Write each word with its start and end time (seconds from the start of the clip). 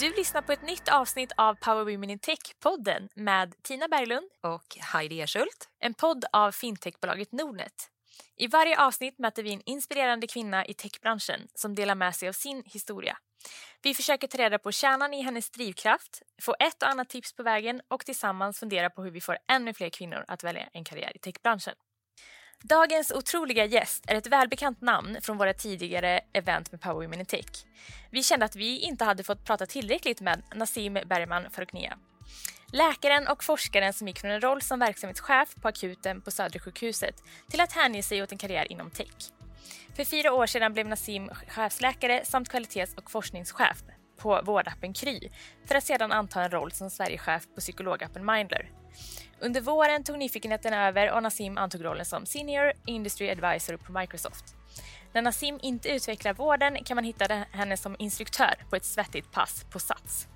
Du 0.00 0.10
lyssnar 0.16 0.42
på 0.42 0.52
ett 0.52 0.62
nytt 0.62 0.88
avsnitt 0.88 1.32
av 1.36 1.54
Power 1.54 1.84
Women 1.84 2.10
in 2.10 2.18
Tech-podden 2.18 3.08
med 3.14 3.54
Tina 3.62 3.88
Berglund 3.88 4.30
och 4.42 4.76
Heidi 4.92 5.20
Erschult. 5.20 5.68
En 5.80 5.94
podd 5.94 6.24
av 6.32 6.52
fintechbolaget 6.52 7.32
Nordnet. 7.32 7.72
I 8.36 8.46
varje 8.46 8.80
avsnitt 8.80 9.18
möter 9.18 9.42
vi 9.42 9.52
en 9.52 9.62
inspirerande 9.66 10.26
kvinna 10.26 10.66
i 10.66 10.74
techbranschen 10.74 11.40
som 11.54 11.74
delar 11.74 11.94
med 11.94 12.16
sig 12.16 12.28
av 12.28 12.32
sin 12.32 12.62
historia. 12.66 13.16
Vi 13.82 13.94
försöker 13.94 14.26
ta 14.26 14.38
reda 14.38 14.58
på 14.58 14.72
kärnan 14.72 15.14
i 15.14 15.22
hennes 15.22 15.50
drivkraft, 15.50 16.22
få 16.42 16.56
ett 16.58 16.82
och 16.82 16.88
annat 16.88 17.08
tips 17.08 17.32
på 17.36 17.42
vägen 17.42 17.80
och 17.88 18.04
tillsammans 18.04 18.58
fundera 18.58 18.90
på 18.90 19.02
hur 19.02 19.10
vi 19.10 19.20
får 19.20 19.38
ännu 19.52 19.74
fler 19.74 19.88
kvinnor 19.88 20.24
att 20.28 20.44
välja 20.44 20.68
en 20.72 20.84
karriär 20.84 21.12
i 21.14 21.18
techbranschen. 21.18 21.74
Dagens 22.62 23.12
otroliga 23.12 23.64
gäst 23.64 24.04
är 24.08 24.14
ett 24.14 24.26
välbekant 24.26 24.80
namn 24.80 25.18
från 25.20 25.38
våra 25.38 25.54
tidigare 25.54 26.20
event 26.32 26.72
med 26.72 26.80
Power 26.80 26.94
Women 26.94 27.20
in 27.20 27.26
Tech. 27.26 27.66
Vi 28.10 28.22
kände 28.22 28.46
att 28.46 28.56
vi 28.56 28.78
inte 28.78 29.04
hade 29.04 29.24
fått 29.24 29.44
prata 29.44 29.66
tillräckligt 29.66 30.20
med 30.20 30.42
Nassim 30.54 30.98
Bergman 31.06 31.50
Faroknia. 31.50 31.98
Läkaren 32.72 33.28
och 33.28 33.44
forskaren 33.44 33.92
som 33.92 34.08
gick 34.08 34.18
från 34.18 34.30
en 34.30 34.40
roll 34.40 34.62
som 34.62 34.78
verksamhetschef 34.78 35.54
på 35.62 35.68
akuten 35.68 36.20
på 36.20 36.30
Södersjukhuset 36.30 37.14
till 37.50 37.60
att 37.60 37.72
hänge 37.72 38.02
sig 38.02 38.22
åt 38.22 38.32
en 38.32 38.38
karriär 38.38 38.72
inom 38.72 38.90
tech. 38.90 39.32
För 39.96 40.04
fyra 40.04 40.32
år 40.32 40.46
sedan 40.46 40.72
blev 40.72 40.86
Nassim 40.86 41.30
chefsläkare 41.48 42.24
samt 42.24 42.48
kvalitets 42.48 42.94
och 42.94 43.10
forskningschef 43.10 43.82
på 44.18 44.40
vårdappen 44.44 44.94
Kry 44.94 45.30
för 45.66 45.74
att 45.74 45.84
sedan 45.84 46.12
anta 46.12 46.42
en 46.42 46.50
roll 46.50 46.72
som 46.72 46.90
Sverigechef 46.90 47.46
på 47.54 47.60
psykologappen 47.60 48.26
Mindler. 48.26 48.79
Under 49.42 49.60
våren 49.60 50.04
tog 50.04 50.18
nyfikenheten 50.18 50.72
över 50.74 51.12
och 51.12 51.22
Nassim 51.22 51.58
antog 51.58 51.84
rollen 51.84 52.04
som 52.04 52.26
Senior 52.26 52.72
Industry 52.86 53.30
Advisor 53.30 53.76
på 53.76 53.92
Microsoft. 53.92 54.44
När 55.12 55.22
Nassim 55.22 55.58
inte 55.62 55.88
utvecklar 55.88 56.34
vården 56.34 56.84
kan 56.84 56.94
man 56.94 57.04
hitta 57.04 57.44
henne 57.50 57.76
som 57.76 57.96
instruktör 57.98 58.54
på 58.70 58.76
ett 58.76 58.84
svettigt 58.84 59.32
pass 59.32 59.64
på 59.70 59.78
Sats. 59.78 60.28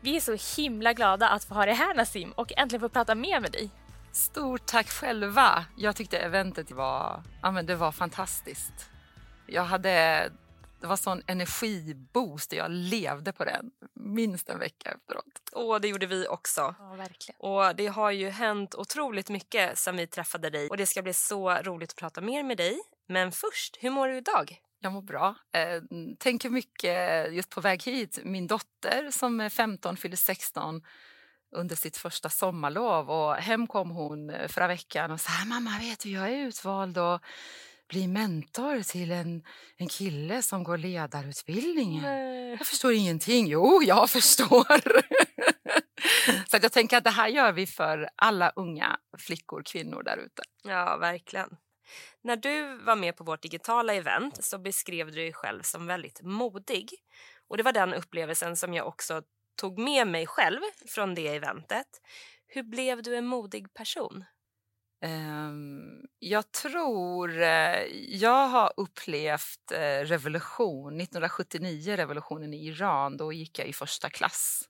Vi 0.00 0.16
är 0.16 0.20
så 0.20 0.62
himla 0.62 0.92
glada 0.92 1.28
att 1.28 1.44
få 1.44 1.54
ha 1.54 1.66
dig 1.66 1.74
här 1.74 1.94
Nassim 1.94 2.32
och 2.32 2.52
äntligen 2.56 2.80
få 2.80 2.88
prata 2.88 3.14
mer 3.14 3.40
med 3.40 3.52
dig. 3.52 3.70
Stort 4.12 4.66
tack 4.66 4.88
själva! 4.88 5.64
Jag 5.76 5.96
tyckte 5.96 6.18
eventet 6.18 6.70
var, 6.70 7.22
ja, 7.42 7.50
men 7.50 7.66
det 7.66 7.74
var 7.74 7.92
fantastiskt. 7.92 8.90
Jag 9.46 9.64
hade 9.64 10.30
det 10.84 10.88
var 10.88 10.96
sån 10.96 11.22
energiboost 11.26 12.52
jag 12.52 12.70
levde 12.70 13.32
på 13.32 13.44
den 13.44 13.70
minst 13.94 14.48
en 14.48 14.58
vecka 14.58 14.90
efteråt. 14.90 15.48
Och 15.52 15.80
det 15.80 15.88
gjorde 15.88 16.06
vi 16.06 16.26
också. 16.28 16.74
Ja, 16.78 16.94
verkligen. 16.96 17.40
Och 17.40 17.76
det 17.76 17.86
har 17.86 18.10
ju 18.10 18.28
hänt 18.28 18.74
otroligt 18.74 19.28
mycket 19.28 19.78
sen 19.78 19.96
vi 19.96 20.06
träffade 20.06 20.50
dig 20.50 20.68
och 20.68 20.76
det 20.76 20.86
ska 20.86 21.02
bli 21.02 21.12
så 21.12 21.50
roligt 21.50 21.90
att 21.90 21.96
prata 21.96 22.20
mer 22.20 22.42
med 22.42 22.56
dig. 22.56 22.80
Men 23.08 23.32
först, 23.32 23.76
hur 23.80 23.90
mår 23.90 24.08
du 24.08 24.16
idag? 24.16 24.60
Jag 24.80 24.92
mår 24.92 25.02
bra. 25.02 25.34
Eh, 25.52 25.82
tänker 26.18 26.50
mycket 26.50 27.32
just 27.32 27.50
på 27.50 27.60
väg 27.60 27.82
hit. 27.82 28.18
Min 28.24 28.46
dotter 28.46 29.10
som 29.10 29.40
är 29.40 29.48
15 29.48 29.96
fyller 29.96 30.16
16 30.16 30.82
under 31.52 31.76
sitt 31.76 31.96
första 31.96 32.28
sommarlov 32.28 33.10
och 33.10 33.34
hem 33.34 33.66
kom 33.66 33.90
hon 33.90 34.32
förra 34.48 34.66
veckan 34.66 35.10
och 35.10 35.20
sa 35.20 35.30
mamma 35.46 35.70
vet 35.80 36.00
du 36.00 36.10
jag 36.10 36.28
är 36.28 36.36
utvald 36.36 36.98
och 36.98 37.20
bli 37.94 38.08
mentor 38.08 38.82
till 38.82 39.12
en, 39.12 39.42
en 39.76 39.88
kille 39.88 40.42
som 40.42 40.64
går 40.64 40.78
ledarutbildningen. 40.78 42.02
Nej. 42.02 42.50
Jag 42.50 42.66
förstår 42.66 42.92
ingenting. 42.92 43.46
Jo, 43.46 43.82
jag 43.82 44.10
förstår. 44.10 44.80
Så 46.50 46.58
jag 46.62 46.72
tänker 46.72 46.96
att 46.96 47.04
det 47.04 47.10
här 47.10 47.28
gör 47.28 47.52
vi 47.52 47.66
för 47.66 48.08
alla 48.16 48.50
unga 48.56 48.98
flickor, 49.18 49.62
kvinnor 49.62 50.02
där 50.02 50.16
ute. 50.16 50.42
Ja, 50.62 50.96
verkligen. 50.96 51.56
När 52.22 52.36
du 52.36 52.76
var 52.76 52.96
med 52.96 53.16
på 53.16 53.24
vårt 53.24 53.42
digitala 53.42 53.94
event 53.94 54.44
så 54.44 54.58
beskrev 54.58 55.06
du 55.06 55.12
dig 55.12 55.32
själv 55.32 55.62
som 55.62 55.86
väldigt 55.86 56.22
modig. 56.22 56.90
Och 57.48 57.56
Det 57.56 57.62
var 57.62 57.72
den 57.72 57.94
upplevelsen 57.94 58.56
som 58.56 58.74
jag 58.74 58.86
också 58.86 59.22
tog 59.56 59.78
med 59.78 60.06
mig 60.06 60.26
själv 60.26 60.60
från 60.86 61.14
det 61.14 61.28
eventet. 61.28 61.86
Hur 62.46 62.62
blev 62.62 63.02
du 63.02 63.16
en 63.16 63.26
modig 63.26 63.74
person? 63.74 64.24
Ehm, 65.04 66.00
jag 66.18 66.52
tror... 66.52 67.42
Eh, 67.42 67.82
jag 68.08 68.48
har 68.48 68.72
upplevt 68.76 69.72
eh, 69.72 70.06
revolution. 70.06 71.00
1979, 71.00 71.96
revolutionen 71.96 72.54
i 72.54 72.66
Iran. 72.66 73.16
Då 73.16 73.32
gick 73.32 73.58
jag 73.58 73.68
i 73.68 73.72
första 73.72 74.10
klass. 74.10 74.62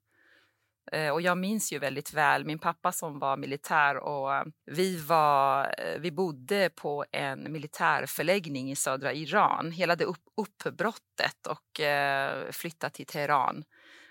Eh, 0.93 1.11
och 1.11 1.21
jag 1.21 1.39
minns 1.39 1.73
ju 1.73 1.79
väldigt 1.79 2.13
väl 2.13 2.45
min 2.45 2.59
pappa 2.59 2.93
som 2.93 3.19
var 3.19 3.37
militär 3.37 3.97
och 3.97 4.31
vi, 4.67 4.97
var, 4.97 5.75
vi 5.99 6.13
bodde 6.13 6.71
på 6.75 7.05
en 7.11 7.53
militärförläggning 7.53 8.71
i 8.71 8.77
södra 8.77 9.13
Iran. 9.13 9.71
Hela 9.71 9.97
det 9.97 10.05
upp, 10.05 10.23
uppbrottet 10.37 11.47
och 11.49 11.81
flyttade 12.51 12.95
till 12.95 13.07
Teheran. 13.07 13.65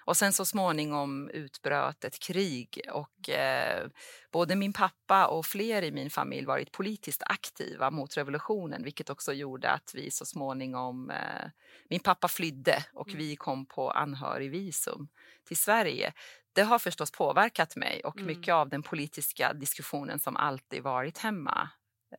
Och 0.06 0.18
sen 0.18 0.34
så 0.34 0.46
småningom 0.46 1.30
utbröt 1.30 2.04
ett 2.04 2.20
krig 2.20 2.82
och 2.92 3.30
eh, 3.30 3.88
både 4.32 4.56
min 4.56 4.74
pappa 4.74 5.28
och 5.28 5.46
fler 5.46 5.82
i 5.82 5.92
min 5.92 6.10
familj 6.10 6.46
varit 6.46 6.72
politiskt 6.72 7.24
aktiva 7.26 7.92
mot 7.92 8.18
revolutionen 8.18 8.84
vilket 8.84 9.10
också 9.10 9.34
gjorde 9.34 9.70
att 9.70 9.92
vi 9.96 10.12
så 10.12 10.26
småningom... 10.26 11.10
Eh, 11.10 11.50
min 11.90 12.00
pappa 12.00 12.28
flydde 12.28 12.86
och 12.94 13.08
mm. 13.08 13.20
vi 13.20 13.36
kom 13.36 13.66
på 13.66 13.92
anhörigvisum 13.92 15.08
till 15.48 15.58
Sverige. 15.58 16.14
Det 16.54 16.62
har 16.62 16.80
förstås 16.80 17.12
påverkat 17.12 17.76
mig 17.76 18.02
och 18.04 18.16
mm. 18.16 18.28
mycket 18.28 18.54
av 18.54 18.70
den 18.70 18.84
politiska 18.84 19.54
diskussionen 19.54 20.20
som 20.20 20.36
alltid 20.36 20.84
varit 20.84 21.18
hemma 21.18 21.70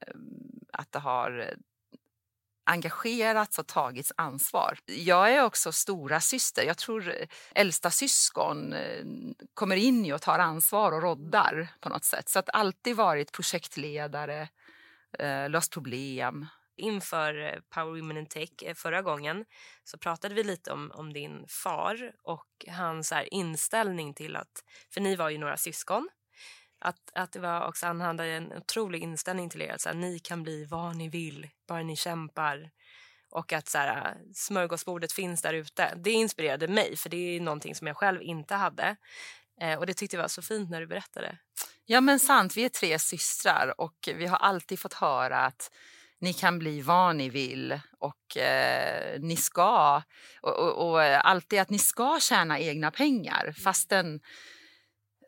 eh, 0.00 0.14
att 0.72 0.92
det 0.92 0.98
har 0.98 1.54
engagerats 2.64 3.58
och 3.58 3.66
tagits 3.66 4.12
ansvar. 4.16 4.78
Jag 4.86 5.32
är 5.32 5.44
också 5.44 5.72
stora 5.72 6.20
syster. 6.20 6.62
Jag 6.62 6.78
tror 6.78 7.08
eh, 7.08 7.26
äldsta 7.54 7.90
syskon 7.90 8.72
eh, 8.72 9.04
kommer 9.54 9.76
in 9.76 10.12
och 10.12 10.22
tar 10.22 10.38
ansvar 10.38 10.92
och 10.92 11.02
roddar 11.02 11.68
på 11.80 11.88
något 11.88 12.04
sätt. 12.04 12.28
Så 12.28 12.38
att 12.38 12.50
alltid 12.50 12.96
varit 12.96 13.32
projektledare, 13.32 14.48
eh, 15.18 15.50
löst 15.50 15.72
problem. 15.72 16.46
Inför 16.76 17.60
Power 17.74 18.00
Women 18.00 18.16
in 18.16 18.26
Tech 18.26 18.76
förra 18.76 19.02
gången 19.02 19.44
så 19.84 19.98
pratade 19.98 20.34
vi 20.34 20.44
lite 20.44 20.72
om, 20.72 20.92
om 20.94 21.12
din 21.12 21.44
far 21.48 22.12
och 22.22 22.46
hans 22.68 23.12
inställning 23.26 24.14
till 24.14 24.36
att, 24.36 24.64
för 24.94 25.00
ni 25.00 25.16
var 25.16 25.30
ju 25.30 25.38
några 25.38 25.56
syskon 25.56 26.08
att, 26.84 27.10
att 27.14 27.32
det 27.32 27.40
var 27.40 27.66
också, 27.66 27.86
han 27.86 28.00
hade 28.00 28.24
en 28.24 28.52
otrolig 28.52 29.02
inställning 29.02 29.50
till 29.50 29.62
er. 29.62 29.72
Att 29.72 29.80
så 29.80 29.88
här, 29.88 29.96
ni 29.96 30.18
kan 30.18 30.42
bli 30.42 30.64
vad 30.64 30.96
ni 30.96 31.08
vill, 31.08 31.48
bara 31.68 31.82
ni 31.82 31.96
kämpar. 31.96 32.70
Och 33.30 33.52
att 33.52 33.68
så 33.68 33.78
här, 33.78 34.16
smörgåsbordet 34.34 35.12
finns 35.12 35.42
där 35.42 35.54
ute. 35.54 35.94
Det 35.96 36.10
inspirerade 36.10 36.68
mig, 36.68 36.96
för 36.96 37.10
det 37.10 37.16
är 37.36 37.40
någonting 37.40 37.74
som 37.74 37.86
jag 37.86 37.96
själv 37.96 38.22
inte 38.22 38.54
hade. 38.54 38.96
Eh, 39.60 39.78
och 39.78 39.86
det 39.86 39.94
tyckte 39.94 40.16
jag 40.16 40.22
var 40.22 40.28
så 40.28 40.42
fint 40.42 40.70
när 40.70 40.80
du 40.80 40.86
berättade. 40.86 41.38
Ja 41.86 42.00
men 42.00 42.20
sant, 42.20 42.56
vi 42.56 42.64
är 42.64 42.68
tre 42.68 42.98
systrar 42.98 43.80
och 43.80 44.08
vi 44.16 44.26
har 44.26 44.38
alltid 44.38 44.78
fått 44.78 44.94
höra 44.94 45.38
att 45.38 45.70
ni 46.18 46.32
kan 46.32 46.58
bli 46.58 46.82
vad 46.82 47.16
ni 47.16 47.28
vill 47.28 47.80
och 47.98 48.36
eh, 48.36 49.20
ni 49.20 49.36
ska 49.36 50.02
och, 50.42 50.58
och, 50.58 50.90
och, 50.90 51.02
alltid 51.02 51.60
att 51.60 51.70
ni 51.70 51.78
ska 51.78 52.18
tjäna 52.20 52.60
egna 52.60 52.90
pengar 52.90 53.54
fastän 53.64 54.20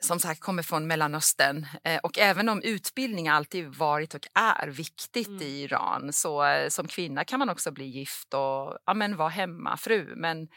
som 0.00 0.18
sagt 0.20 0.40
kommer 0.40 0.62
från 0.62 0.86
Mellanöstern 0.86 1.66
eh, 1.84 1.98
och 2.02 2.18
även 2.18 2.48
om 2.48 2.62
utbildning 2.62 3.28
alltid 3.28 3.66
varit 3.66 4.14
och 4.14 4.26
är 4.34 4.68
viktigt 4.68 5.28
mm. 5.28 5.42
i 5.42 5.62
Iran 5.62 6.12
så 6.12 6.44
eh, 6.44 6.68
som 6.68 6.88
kvinna 6.88 7.24
kan 7.24 7.38
man 7.38 7.50
också 7.50 7.70
bli 7.70 7.86
gift 7.86 8.34
och 8.34 8.78
ja, 8.86 8.94
men 8.94 9.16
vara 9.16 9.28
hemmafru. 9.28 10.12
Men 10.16 10.48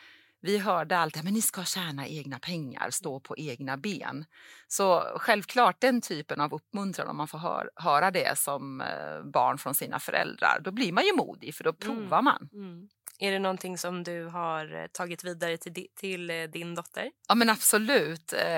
vi 0.42 0.58
hörde 0.58 0.98
alltid 0.98 1.28
att 1.28 1.34
ni 1.34 1.42
ska 1.42 1.64
tjäna 1.64 2.08
egna 2.08 2.40
pengar, 2.40 2.90
stå 2.90 3.20
på 3.20 3.38
egna 3.38 3.78
ben. 3.78 4.26
Så 4.68 5.04
självklart 5.16 5.82
den 5.82 6.02
typen 6.02 6.42
av 6.42 6.54
uppmuntran, 6.54 7.08
om 7.08 7.18
man 7.18 7.28
får 7.28 7.38
hör, 7.38 7.70
höra 7.76 8.12
det 8.12 8.38
som 8.38 8.82
eh, 8.82 9.24
barn 9.34 9.58
från 9.58 9.76
sina 9.76 10.00
föräldrar, 10.00 10.60
då 10.64 10.72
blir 10.72 10.92
man 10.92 11.06
ju 11.06 11.14
modig 11.16 11.56
för 11.56 11.64
då 11.64 11.70
mm. 11.70 11.80
provar 11.80 12.22
man. 12.22 12.50
Mm. 12.54 12.90
Är 13.22 13.32
det 13.32 13.40
någonting 13.40 13.78
som 13.78 14.04
du 14.04 14.26
har 14.26 14.82
eh, 14.82 14.88
tagit 14.88 15.24
vidare 15.24 15.58
till, 15.58 15.88
till 15.96 16.30
eh, 16.30 16.44
din 16.44 16.76
dotter? 16.76 17.12
Ja 17.28 17.36
men 17.36 17.50
absolut. 17.50 18.34
Eh, 18.34 18.50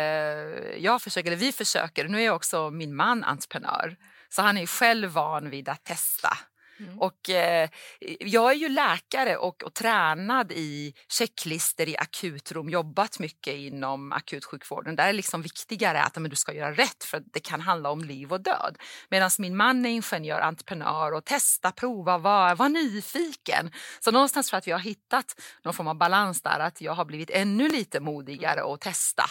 jag 0.77 1.01
försöker, 1.01 1.35
vi 1.35 1.51
försöker. 1.51 2.07
Nu 2.07 2.23
är 2.23 2.29
också 2.29 2.69
min 2.69 2.95
man 2.95 3.23
entreprenör 3.23 3.97
så 4.29 4.41
han 4.41 4.57
är 4.57 4.65
själv 4.65 5.09
van 5.09 5.49
vid 5.49 5.69
att 5.69 5.83
testa 5.83 6.37
Mm. 6.81 6.99
Och, 6.99 7.29
eh, 7.29 7.69
jag 8.19 8.51
är 8.51 8.55
ju 8.55 8.69
läkare 8.69 9.37
och, 9.37 9.63
och 9.63 9.73
tränad 9.73 10.51
i 10.51 10.93
checklister 11.07 11.89
i 11.89 11.97
akutrum, 11.97 12.69
jobbat 12.69 13.19
mycket 13.19 13.53
inom 13.53 14.11
akutsjukvården. 14.11 14.95
Där 14.95 15.07
är 15.07 15.13
liksom 15.13 15.41
viktigare 15.41 16.01
att 16.01 16.15
men, 16.15 16.29
du 16.29 16.35
ska 16.35 16.53
göra 16.53 16.73
rätt 16.73 17.03
för 17.03 17.23
det 17.33 17.39
kan 17.39 17.61
handla 17.61 17.89
om 17.89 18.03
liv 18.03 18.33
och 18.33 18.41
död. 18.41 18.77
Medan 19.09 19.29
min 19.39 19.57
man 19.57 19.85
är 19.85 19.89
ingenjör, 19.89 20.41
entreprenör 20.41 21.13
och 21.13 21.25
testa, 21.25 21.71
prova, 21.71 22.17
var, 22.17 22.55
var 22.55 22.69
nyfiken. 22.69 23.71
Så 23.99 24.11
någonstans 24.11 24.47
tror 24.47 24.55
jag 24.55 24.59
att 24.59 24.67
vi 24.67 24.71
har 24.71 24.79
hittat 24.79 25.41
någon 25.63 25.73
form 25.73 25.87
av 25.87 25.97
balans 25.97 26.41
där, 26.41 26.59
att 26.59 26.81
jag 26.81 26.93
har 26.93 27.05
blivit 27.05 27.29
ännu 27.29 27.69
lite 27.69 27.99
modigare 27.99 28.61
och 28.61 28.79
testa. 28.79 29.23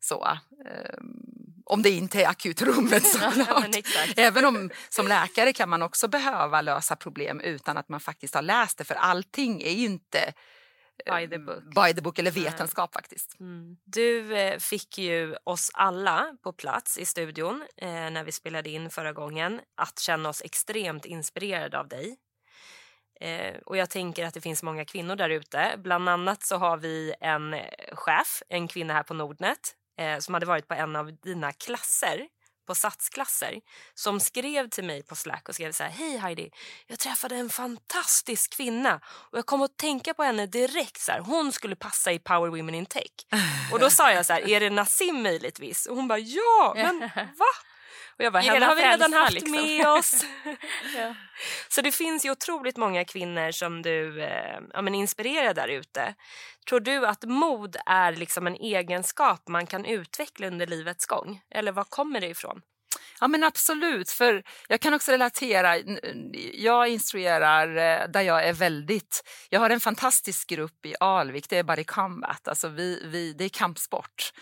Så, 0.00 0.38
um, 0.98 1.51
om 1.64 1.82
det 1.82 1.90
inte 1.90 2.22
är 2.22 2.28
akutrummet 2.28 3.06
såklart. 3.06 3.76
Även 4.16 4.44
om 4.44 4.70
som 4.88 5.08
läkare 5.08 5.52
kan 5.52 5.68
man 5.68 5.82
också 5.82 6.08
behöva 6.08 6.60
lösa 6.60 6.96
problem 6.96 7.40
utan 7.40 7.76
att 7.76 7.88
man 7.88 8.00
faktiskt 8.00 8.34
har 8.34 8.42
läst 8.42 8.78
det 8.78 8.84
för 8.84 8.94
allting 8.94 9.62
är 9.62 9.70
ju 9.70 9.84
inte 9.84 10.32
By 11.06 11.28
the 11.28 11.38
book. 11.38 11.62
by 11.74 11.94
the 11.94 12.02
book 12.02 12.18
eller 12.18 12.30
vetenskap 12.30 12.94
faktiskt. 12.94 13.40
Mm. 13.40 13.76
Du 13.84 14.36
eh, 14.36 14.58
fick 14.58 14.98
ju 14.98 15.36
oss 15.44 15.70
alla 15.74 16.36
på 16.42 16.52
plats 16.52 16.98
i 16.98 17.04
studion 17.04 17.64
eh, 17.76 17.88
när 17.88 18.24
vi 18.24 18.32
spelade 18.32 18.70
in 18.70 18.90
förra 18.90 19.12
gången 19.12 19.60
att 19.76 19.98
känna 19.98 20.28
oss 20.28 20.42
extremt 20.42 21.04
inspirerade 21.04 21.78
av 21.78 21.88
dig. 21.88 22.16
Eh, 23.20 23.54
och 23.66 23.76
jag 23.76 23.90
tänker 23.90 24.26
att 24.26 24.34
det 24.34 24.40
finns 24.40 24.62
många 24.62 24.84
kvinnor 24.84 25.16
där 25.16 25.30
ute. 25.30 25.74
Bland 25.78 26.08
annat 26.08 26.42
så 26.42 26.56
har 26.56 26.76
vi 26.76 27.14
en 27.20 27.54
eh, 27.54 27.64
chef, 27.92 28.42
en 28.48 28.68
kvinna 28.68 28.94
här 28.94 29.02
på 29.02 29.14
Nordnet 29.14 29.76
eh, 29.98 30.18
som 30.18 30.34
hade 30.34 30.46
varit 30.46 30.68
på 30.68 30.74
en 30.74 30.96
av 30.96 31.12
dina 31.22 31.52
klasser 31.52 32.28
på 32.66 32.74
satsklasser 32.74 33.60
som 33.94 34.20
skrev 34.20 34.68
till 34.68 34.84
mig 34.84 35.02
på 35.02 35.16
Slack 35.16 35.48
och 35.48 35.54
skrev 35.54 35.72
så 35.72 35.82
här 35.82 35.90
Hej 35.90 36.16
Heidi, 36.16 36.50
jag 36.86 36.98
träffade 36.98 37.36
en 37.36 37.50
fantastisk 37.50 38.56
kvinna 38.56 39.00
och 39.06 39.38
jag 39.38 39.46
kom 39.46 39.62
att 39.62 39.76
tänka 39.76 40.14
på 40.14 40.22
henne 40.22 40.46
direkt. 40.46 41.00
Så 41.00 41.12
här, 41.12 41.20
hon 41.20 41.52
skulle 41.52 41.76
passa 41.76 42.12
i 42.12 42.18
Power 42.18 42.48
Women 42.48 42.74
in 42.74 42.86
Tech. 42.86 43.10
Och 43.72 43.78
då 43.78 43.90
sa 43.90 44.12
jag 44.12 44.26
så 44.26 44.32
här, 44.32 44.48
är 44.48 44.60
det 44.60 44.70
Nassim 44.70 45.22
möjligtvis? 45.22 45.86
Och 45.86 45.96
hon 45.96 46.08
bara 46.08 46.18
ja, 46.18 46.72
men 46.76 46.98
va? 47.14 47.46
Och 48.18 48.24
jag 48.24 48.32
bara, 48.32 48.42
henne 48.42 48.66
har 48.66 48.76
vi 48.76 48.82
redan 48.82 49.12
haft 49.12 49.32
liksom. 49.32 49.52
med 49.52 49.88
oss. 49.98 50.24
ja. 50.96 51.14
Så 51.68 51.82
det 51.82 51.92
finns 51.92 52.24
ju 52.24 52.30
otroligt 52.30 52.76
många 52.76 53.04
kvinnor 53.04 53.50
som 53.50 53.82
du 53.82 54.22
eh, 54.22 54.60
ja, 54.72 54.82
men 54.82 54.94
inspirerar 54.94 55.54
där 55.54 55.68
ute. 55.68 56.14
Tror 56.68 56.80
du 56.80 57.06
att 57.06 57.24
mod 57.24 57.76
är 57.86 58.12
liksom 58.12 58.46
en 58.46 58.54
egenskap 58.54 59.48
man 59.48 59.66
kan 59.66 59.84
utveckla 59.84 60.46
under 60.46 60.66
livets 60.66 61.06
gång? 61.06 61.40
Eller 61.50 61.72
var 61.72 61.84
kommer 61.84 62.20
det 62.20 62.26
ifrån? 62.26 62.62
Ja 63.20 63.28
men 63.28 63.44
absolut, 63.44 64.10
för 64.10 64.42
jag 64.68 64.80
kan 64.80 64.94
också 64.94 65.12
relatera. 65.12 65.78
Jag 66.54 66.88
instruerar 66.88 67.68
eh, 67.76 68.08
där 68.08 68.22
jag 68.22 68.48
är 68.48 68.52
väldigt... 68.52 69.22
Jag 69.48 69.60
har 69.60 69.70
en 69.70 69.80
fantastisk 69.80 70.48
grupp 70.48 70.86
i 70.86 70.94
Alvik, 71.00 71.48
det 71.48 71.58
är 71.58 71.62
Body 71.62 71.84
Combat, 71.84 72.48
alltså 72.48 72.68
vi, 72.68 73.02
vi, 73.04 73.32
det 73.32 73.44
är 73.44 73.48
kampsport. 73.48 74.32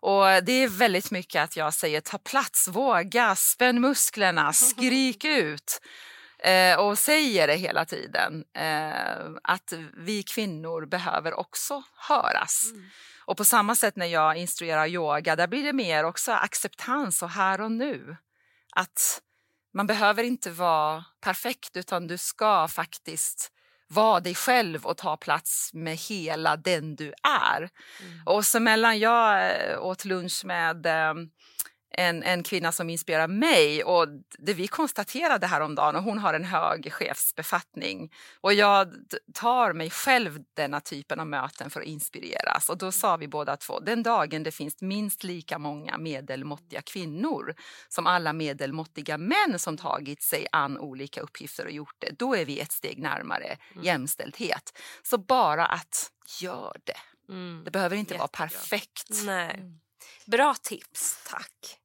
Och 0.00 0.24
det 0.24 0.52
är 0.52 0.68
väldigt 0.68 1.10
mycket 1.10 1.42
att 1.42 1.56
jag 1.56 1.74
säger 1.74 2.00
ta 2.00 2.18
plats, 2.18 2.68
våga, 2.68 3.36
spänn 3.36 3.80
musklerna, 3.80 4.52
skrik 4.52 5.24
ut. 5.24 5.80
Eh, 6.38 6.80
och 6.80 6.98
säger 6.98 7.46
det 7.46 7.54
hela 7.54 7.84
tiden, 7.84 8.44
eh, 8.54 9.30
att 9.42 9.72
vi 9.96 10.22
kvinnor 10.22 10.86
behöver 10.86 11.34
också 11.34 11.82
höras. 11.96 12.64
Mm. 12.70 12.90
Och 13.24 13.36
på 13.36 13.44
samma 13.44 13.74
sätt 13.74 13.96
när 13.96 14.06
jag 14.06 14.36
instruerar 14.36 14.86
yoga, 14.86 15.36
där 15.36 15.46
blir 15.46 15.64
det 15.64 15.72
mer 15.72 16.04
också 16.04 16.32
acceptans 16.32 17.22
och 17.22 17.30
här 17.30 17.60
och 17.60 17.72
nu. 17.72 18.16
Att 18.72 19.22
man 19.74 19.86
behöver 19.86 20.24
inte 20.24 20.50
vara 20.50 21.04
perfekt 21.20 21.76
utan 21.76 22.06
du 22.06 22.18
ska 22.18 22.68
faktiskt 22.68 23.52
vara 23.90 24.20
dig 24.20 24.34
själv 24.34 24.86
och 24.86 24.96
ta 24.96 25.16
plats 25.16 25.70
med 25.74 25.96
hela 25.96 26.56
den 26.56 26.96
du 26.96 27.12
är. 27.22 27.58
Mm. 27.58 28.22
Och 28.26 28.46
så 28.46 28.60
mellan 28.60 28.98
jag 28.98 29.50
eh, 29.50 29.82
åt 29.84 30.04
lunch 30.04 30.44
med 30.44 30.86
eh, 30.86 31.14
en, 31.90 32.22
en 32.22 32.42
kvinna 32.42 32.72
som 32.72 32.90
inspirerar 32.90 33.28
mig. 33.28 33.84
Och 33.84 34.06
det 34.38 34.54
vi 34.54 34.68
konstaterade 34.68 35.46
häromdagen, 35.46 35.96
och 35.96 36.02
hon 36.02 36.18
har 36.18 36.34
en 36.34 36.44
hög 36.44 36.92
chefsbefattning 36.92 38.12
och 38.40 38.54
jag 38.54 38.94
tar 39.34 39.72
mig 39.72 39.90
själv 39.90 40.38
denna 40.54 40.80
typen 40.80 41.20
av 41.20 41.26
möten 41.26 41.70
för 41.70 41.80
att 41.80 41.86
inspireras. 41.86 42.68
Och 42.68 42.78
då 42.78 42.92
sa 42.92 43.16
vi 43.16 43.28
båda 43.28 43.56
två, 43.56 43.80
den 43.80 44.02
dagen 44.02 44.42
det 44.42 44.52
finns 44.52 44.80
minst 44.80 45.24
lika 45.24 45.58
många 45.58 45.98
medelmåttiga 45.98 46.82
kvinnor 46.82 47.54
som 47.88 48.06
alla 48.06 48.32
medelmåttiga 48.32 49.18
män 49.18 49.58
som 49.58 49.76
tagit 49.76 50.22
sig 50.22 50.46
an 50.52 50.78
olika 50.78 51.20
uppgifter 51.20 51.64
och 51.64 51.72
gjort 51.72 51.96
det, 51.98 52.10
då 52.18 52.34
är 52.34 52.44
vi 52.44 52.60
ett 52.60 52.72
steg 52.72 52.98
närmare 52.98 53.56
mm. 53.72 53.84
jämställdhet. 53.84 54.78
Så 55.02 55.18
bara 55.18 55.66
att 55.66 56.12
gör 56.40 56.76
det. 56.84 57.32
Mm. 57.32 57.62
Det 57.64 57.70
behöver 57.70 57.96
inte 57.96 58.14
Jättebra. 58.14 58.28
vara 58.38 58.48
perfekt. 58.48 59.08
Nej. 59.24 59.54
Mm. 59.54 59.80
Bra 60.26 60.54
tips, 60.54 61.24
tack. 61.30 61.79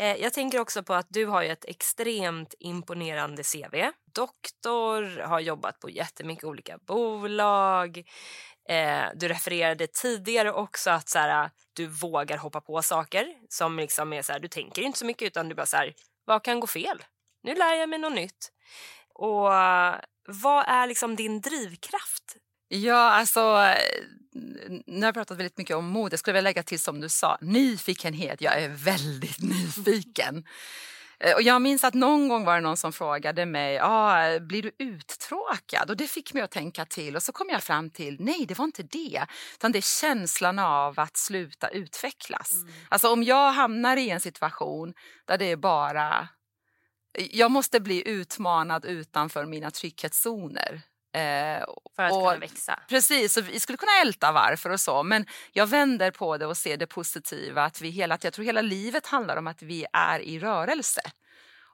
Eh, 0.00 0.16
jag 0.16 0.32
tänker 0.32 0.60
också 0.60 0.82
på 0.82 0.94
att 0.94 1.06
du 1.08 1.26
har 1.26 1.42
ett 1.42 1.64
extremt 1.64 2.54
imponerande 2.58 3.42
CV. 3.42 3.90
Doktor, 4.14 5.20
har 5.20 5.40
jobbat 5.40 5.80
på 5.80 5.90
jättemycket 5.90 6.44
olika 6.44 6.78
bolag. 6.78 7.98
Eh, 8.68 9.04
du 9.14 9.28
refererade 9.28 9.86
tidigare 9.86 10.52
också 10.52 10.90
att 10.90 11.08
så 11.08 11.18
här, 11.18 11.50
du 11.72 11.86
vågar 11.86 12.38
hoppa 12.38 12.60
på 12.60 12.82
saker 12.82 13.34
som 13.48 13.76
liksom 13.78 14.12
är 14.12 14.22
så 14.22 14.32
här, 14.32 14.40
du 14.40 14.48
tänker 14.48 14.82
inte 14.82 14.98
så 14.98 15.06
mycket 15.06 15.26
utan 15.26 15.48
du 15.48 15.54
bara 15.54 15.66
så 15.66 15.76
här, 15.76 15.94
vad 16.24 16.44
kan 16.44 16.60
gå 16.60 16.66
fel? 16.66 17.04
Nu 17.42 17.54
lär 17.54 17.74
jag 17.74 17.88
mig 17.88 17.98
något 17.98 18.14
nytt. 18.14 18.52
Och 19.14 19.54
eh, 19.54 19.94
vad 20.28 20.64
är 20.68 20.86
liksom 20.86 21.16
din 21.16 21.40
drivkraft 21.40 22.36
Ja, 22.72 23.10
alltså 23.10 23.40
nu 24.32 25.00
har 25.00 25.04
jag 25.04 25.14
pratat 25.14 25.38
väldigt 25.38 25.58
mycket 25.58 25.76
om 25.76 25.86
mod. 25.86 26.12
Jag 26.12 26.18
skulle 26.18 26.32
vilja 26.32 26.48
lägga 26.48 26.62
till 26.62 26.80
som 26.80 27.00
du 27.00 27.08
sa, 27.08 27.38
nyfikenhet. 27.40 28.40
Jag 28.40 28.62
är 28.62 28.68
väldigt 28.68 29.38
nyfiken. 29.42 30.44
Eh, 31.20 31.34
och 31.34 31.42
jag 31.42 31.62
minns 31.62 31.84
att 31.84 31.94
någon 31.94 32.28
gång 32.28 32.44
var 32.44 32.54
det 32.54 32.60
någon 32.60 32.76
som 32.76 32.92
frågade 32.92 33.46
mig, 33.46 33.78
ah, 33.82 34.38
blir 34.40 34.62
du 34.62 34.72
uttråkad? 34.78 35.90
Och 35.90 35.96
det 35.96 36.06
fick 36.06 36.34
mig 36.34 36.42
att 36.42 36.50
tänka 36.50 36.84
till 36.84 37.16
och 37.16 37.22
så 37.22 37.32
kom 37.32 37.48
jag 37.48 37.62
fram 37.62 37.90
till, 37.90 38.16
nej 38.20 38.46
det 38.48 38.58
var 38.58 38.64
inte 38.64 38.82
det. 38.82 39.26
Utan 39.54 39.72
det 39.72 39.78
är 39.78 40.00
känslan 40.00 40.58
av 40.58 41.00
att 41.00 41.16
sluta 41.16 41.68
utvecklas. 41.68 42.52
Mm. 42.52 42.72
Alltså 42.88 43.12
om 43.12 43.22
jag 43.22 43.52
hamnar 43.52 43.96
i 43.96 44.10
en 44.10 44.20
situation 44.20 44.94
där 45.24 45.38
det 45.38 45.44
är 45.44 45.56
bara 45.56 46.28
jag 47.14 47.50
måste 47.50 47.80
bli 47.80 48.08
utmanad 48.08 48.84
utanför 48.84 49.46
mina 49.46 49.70
trygghetszoner. 49.70 50.82
Eh, 51.12 51.64
för 51.96 52.02
att 52.02 52.12
och, 52.12 52.28
kunna 52.28 52.36
växa. 52.36 52.80
Precis, 52.88 53.32
så 53.32 53.40
vi 53.40 53.60
skulle 53.60 53.78
kunna 53.78 54.00
älta 54.02 54.32
varför 54.32 54.70
och 54.70 54.80
så 54.80 55.02
men 55.02 55.26
jag 55.52 55.66
vänder 55.66 56.10
på 56.10 56.38
det 56.38 56.46
och 56.46 56.56
ser 56.56 56.76
det 56.76 56.86
positiva 56.86 57.64
att 57.64 57.80
vi 57.80 57.90
hela, 57.90 58.18
jag 58.22 58.32
tror 58.32 58.44
hela 58.44 58.62
livet 58.62 59.06
handlar 59.06 59.36
om 59.36 59.46
att 59.46 59.62
vi 59.62 59.86
är 59.92 60.20
i 60.20 60.38
rörelse. 60.38 61.00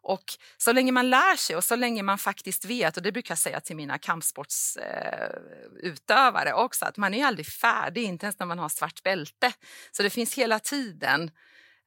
Och 0.09 0.25
så 0.57 0.73
länge 0.73 0.93
man 0.93 1.11
lär 1.11 1.37
sig 1.37 1.57
och 1.57 1.65
så 1.65 1.77
länge 1.77 2.03
man 2.03 2.19
faktiskt 2.19 2.65
vet, 2.65 2.97
och 2.97 3.03
det 3.03 3.13
brukar 3.13 3.33
jag 3.33 3.39
säga 3.39 3.61
till 3.61 3.77
mina 3.77 3.99
kampsportsutövare 3.99 6.49
eh, 6.49 6.55
också, 6.55 6.85
att 6.85 6.97
man 6.97 7.15
är 7.15 7.27
aldrig 7.27 7.47
färdig, 7.47 8.03
inte 8.03 8.27
ens 8.27 8.39
när 8.39 8.47
man 8.47 8.59
har 8.59 8.69
svart 8.69 9.03
bälte. 9.03 9.53
Så 9.93 10.03
det 10.03 10.11
finns 10.11 10.35
hela 10.35 10.59
tiden 10.59 11.31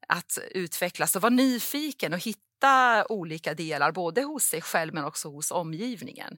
att 0.07 0.37
utvecklas 0.51 1.15
och 1.15 1.21
vara 1.21 1.33
nyfiken 1.33 2.13
och 2.13 2.19
hitta 2.19 3.05
olika 3.09 3.53
delar 3.53 3.91
både 3.91 4.21
hos 4.21 4.43
sig 4.43 4.61
själv 4.61 4.93
men 4.93 5.05
också 5.05 5.29
hos 5.29 5.51
omgivningen. 5.51 6.37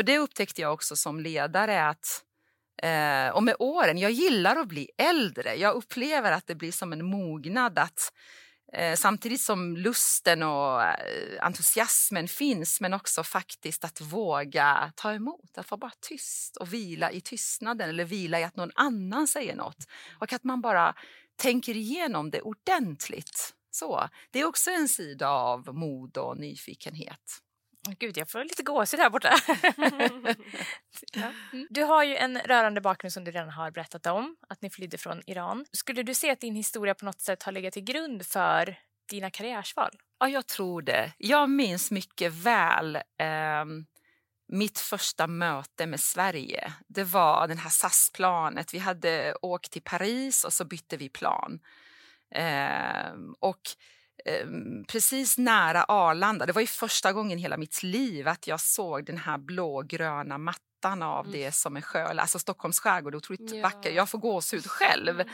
För 0.00 0.04
det 0.04 0.18
upptäckte 0.18 0.60
jag 0.60 0.72
också 0.72 0.96
som 0.96 1.20
ledare 1.20 1.88
att 1.88 2.24
eh, 2.82 3.28
och 3.28 3.42
med 3.42 3.56
åren, 3.58 3.98
jag 3.98 4.10
gillar 4.10 4.56
att 4.56 4.68
bli 4.68 4.90
äldre. 4.98 5.54
Jag 5.54 5.74
upplever 5.74 6.32
att 6.32 6.46
det 6.46 6.54
blir 6.54 6.72
som 6.72 6.92
en 6.92 7.04
mognad 7.04 7.78
att 7.78 8.12
eh, 8.72 8.94
samtidigt 8.96 9.40
som 9.40 9.76
lusten 9.76 10.42
och 10.42 10.82
eh, 10.82 10.96
entusiasmen 11.40 12.28
finns 12.28 12.80
men 12.80 12.94
också 12.94 13.24
faktiskt 13.24 13.84
att 13.84 14.00
våga 14.00 14.92
ta 14.96 15.12
emot, 15.12 15.58
att 15.58 15.70
vara 15.70 15.78
bara 15.78 15.92
tyst 16.00 16.56
och 16.56 16.74
vila 16.74 17.10
i 17.10 17.20
tystnaden 17.20 17.88
eller 17.88 18.04
vila 18.04 18.40
i 18.40 18.44
att 18.44 18.56
någon 18.56 18.72
annan 18.74 19.28
säger 19.28 19.56
något 19.56 19.86
och 20.18 20.32
att 20.32 20.44
man 20.44 20.60
bara 20.60 20.94
tänker 21.36 21.76
igenom 21.76 22.30
det 22.30 22.40
ordentligt. 22.40 23.54
Så, 23.70 24.08
det 24.30 24.40
är 24.40 24.44
också 24.44 24.70
en 24.70 24.88
sida 24.88 25.28
av 25.28 25.74
mod 25.74 26.16
och 26.16 26.38
nyfikenhet. 26.38 27.42
Gud, 27.88 28.18
jag 28.18 28.30
får 28.30 28.44
lite 28.44 28.62
gåshud 28.62 29.00
här 29.00 29.10
borta. 29.10 29.34
ja. 31.12 31.32
Mm. 31.52 31.66
Du 31.70 31.82
har 31.82 32.04
ju 32.04 32.16
en 32.16 32.38
rörande 32.38 32.80
bakgrund 32.80 33.12
som 33.12 33.24
du 33.24 33.30
redan 33.30 33.50
har 33.50 33.70
berättat 33.70 34.06
om, 34.06 34.36
att 34.48 34.62
ni 34.62 34.70
flydde 34.70 34.98
från 34.98 35.22
Iran. 35.26 35.66
Skulle 35.72 36.02
du 36.02 36.14
säga 36.14 36.32
att 36.32 36.40
din 36.40 36.54
historia 36.54 36.94
på 36.94 37.04
något 37.04 37.20
sätt 37.20 37.42
har 37.42 37.52
legat 37.52 37.72
till 37.72 37.84
grund 37.84 38.26
för 38.26 38.76
dina 39.10 39.30
karriärsval? 39.30 39.90
Ja, 40.18 40.28
jag 40.28 40.46
tror 40.46 40.82
det. 40.82 41.12
Jag 41.18 41.50
minns 41.50 41.90
mycket 41.90 42.32
väl 42.32 42.96
eh, 42.96 43.64
mitt 44.48 44.78
första 44.78 45.26
möte 45.26 45.86
med 45.86 46.00
Sverige. 46.00 46.72
Det 46.88 47.04
var 47.04 47.48
det 47.48 47.54
här 47.54 47.70
SAS-planet. 47.70 48.74
Vi 48.74 48.78
hade 48.78 49.34
åkt 49.42 49.72
till 49.72 49.82
Paris 49.82 50.44
och 50.44 50.52
så 50.52 50.64
bytte 50.64 50.96
vi 50.96 51.08
plan. 51.08 51.60
Eh, 52.34 53.12
och 53.40 53.60
Ehm, 54.24 54.84
precis 54.84 55.38
nära 55.38 55.84
Arlanda. 55.84 56.46
Det 56.46 56.52
var 56.52 56.60
ju 56.60 56.66
första 56.66 57.12
gången 57.12 57.38
i 57.38 57.42
hela 57.42 57.56
mitt 57.56 57.82
liv 57.82 58.28
att 58.28 58.46
jag 58.46 58.60
såg 58.60 59.04
den 59.04 59.18
här 59.18 59.38
blågröna 59.38 60.38
mattan 60.38 61.02
av 61.02 61.26
mm. 61.26 61.40
det 61.40 61.52
som 61.52 61.76
är 61.76 61.80
sjö. 61.80 62.04
Alltså 62.04 62.38
Stockholms 62.38 62.80
skärgård 62.80 63.14
är 63.14 63.18
otroligt 63.18 63.54
ja. 63.54 63.62
vacker. 63.62 63.90
Jag 63.90 64.08
får 64.08 64.18
gåshud 64.18 64.66
själv. 64.66 65.20
Mm. 65.20 65.28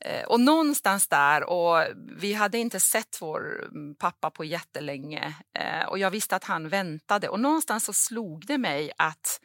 Eh, 0.00 0.24
och 0.24 0.40
någonstans 0.40 1.08
där, 1.08 1.44
och 1.44 1.86
vi 2.16 2.32
hade 2.32 2.58
inte 2.58 2.80
sett 2.80 3.18
vår 3.20 3.64
mm, 3.64 3.94
pappa 3.94 4.30
på 4.30 4.44
jättelänge 4.44 5.34
eh, 5.58 5.88
och 5.88 5.98
jag 5.98 6.10
visste 6.10 6.36
att 6.36 6.44
han 6.44 6.68
väntade 6.68 7.28
och 7.28 7.40
någonstans 7.40 7.84
så 7.84 7.92
slog 7.92 8.46
det 8.46 8.58
mig 8.58 8.92
att 8.98 9.40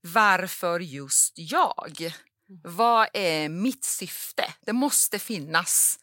varför 0.00 0.80
just 0.80 1.32
jag? 1.38 2.00
Mm. 2.00 2.60
Vad 2.64 3.08
är 3.12 3.48
mitt 3.48 3.84
syfte? 3.84 4.44
Det 4.60 4.72
måste 4.72 5.18
finnas 5.18 5.98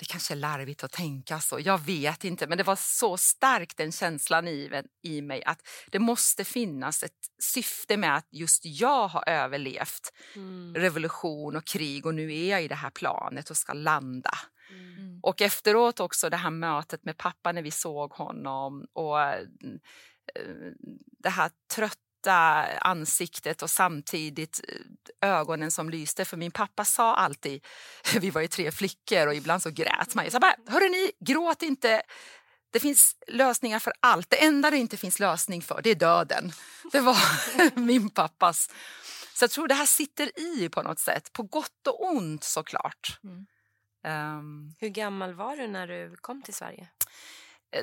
det 0.00 0.06
kanske 0.06 0.34
är 0.34 0.36
larvigt 0.36 0.84
att 0.84 0.92
tänka 0.92 1.40
så, 1.40 1.60
jag 1.60 1.78
vet 1.78 2.24
inte. 2.24 2.46
Men 2.46 2.58
det 2.58 2.64
var 2.64 2.76
så 2.76 3.16
stark 3.16 3.76
den 3.76 3.92
känslan 3.92 4.48
i, 4.48 4.82
i 5.02 5.22
mig 5.22 5.44
att 5.44 5.68
det 5.90 5.98
måste 5.98 6.44
finnas 6.44 7.02
ett 7.02 7.28
syfte 7.42 7.96
med 7.96 8.16
att 8.16 8.26
just 8.30 8.64
jag 8.64 9.08
har 9.08 9.28
överlevt 9.28 10.12
mm. 10.36 10.74
revolution 10.74 11.56
och 11.56 11.64
krig 11.64 12.06
och 12.06 12.14
nu 12.14 12.34
är 12.34 12.50
jag 12.50 12.62
i 12.62 12.68
det 12.68 12.74
här 12.74 12.90
planet 12.90 13.50
och 13.50 13.56
ska 13.56 13.72
landa. 13.72 14.34
Mm. 14.70 15.20
Och 15.22 15.42
efteråt 15.42 16.00
också 16.00 16.30
det 16.30 16.36
här 16.36 16.50
mötet 16.50 17.04
med 17.04 17.16
pappa 17.16 17.52
när 17.52 17.62
vi 17.62 17.70
såg 17.70 18.12
honom 18.12 18.86
och 18.92 19.22
eh, 19.22 19.46
det 21.18 21.30
här 21.30 21.50
trötta 21.74 22.09
ansiktet 22.26 23.62
och 23.62 23.70
samtidigt 23.70 24.60
eh, 25.22 25.30
ögonen 25.30 25.70
som 25.70 25.90
lyste. 25.90 26.24
För 26.24 26.36
min 26.36 26.50
pappa 26.50 26.84
sa 26.84 27.14
alltid, 27.14 27.64
vi 28.20 28.30
var 28.30 28.40
ju 28.40 28.48
tre 28.48 28.72
flickor 28.72 29.26
och 29.26 29.34
ibland 29.34 29.62
så 29.62 29.70
grät 29.70 30.14
man. 30.14 30.24
Jag 30.24 30.32
sa 30.32 30.40
bara, 30.40 30.56
gråt 31.20 31.62
inte. 31.62 32.02
Det 32.72 32.80
finns 32.80 33.16
lösningar 33.26 33.78
för 33.78 33.92
allt. 34.00 34.30
Det 34.30 34.44
enda 34.44 34.70
det 34.70 34.76
inte 34.76 34.96
finns 34.96 35.18
lösning 35.18 35.62
för, 35.62 35.80
det 35.82 35.90
är 35.90 35.94
döden. 35.94 36.52
Det 36.92 37.00
var 37.00 37.16
min 37.80 38.10
pappas. 38.10 38.70
Så 39.34 39.44
jag 39.44 39.50
tror 39.50 39.68
det 39.68 39.74
här 39.74 39.86
sitter 39.86 40.38
i 40.40 40.68
på 40.68 40.82
något 40.82 40.98
sätt, 40.98 41.32
på 41.32 41.42
gott 41.42 41.86
och 41.86 42.04
ont 42.12 42.44
såklart. 42.44 43.18
Mm. 43.24 43.46
Um, 44.38 44.74
Hur 44.78 44.88
gammal 44.88 45.34
var 45.34 45.56
du 45.56 45.66
när 45.66 45.86
du 45.86 46.16
kom 46.16 46.42
till 46.42 46.54
Sverige? 46.54 46.88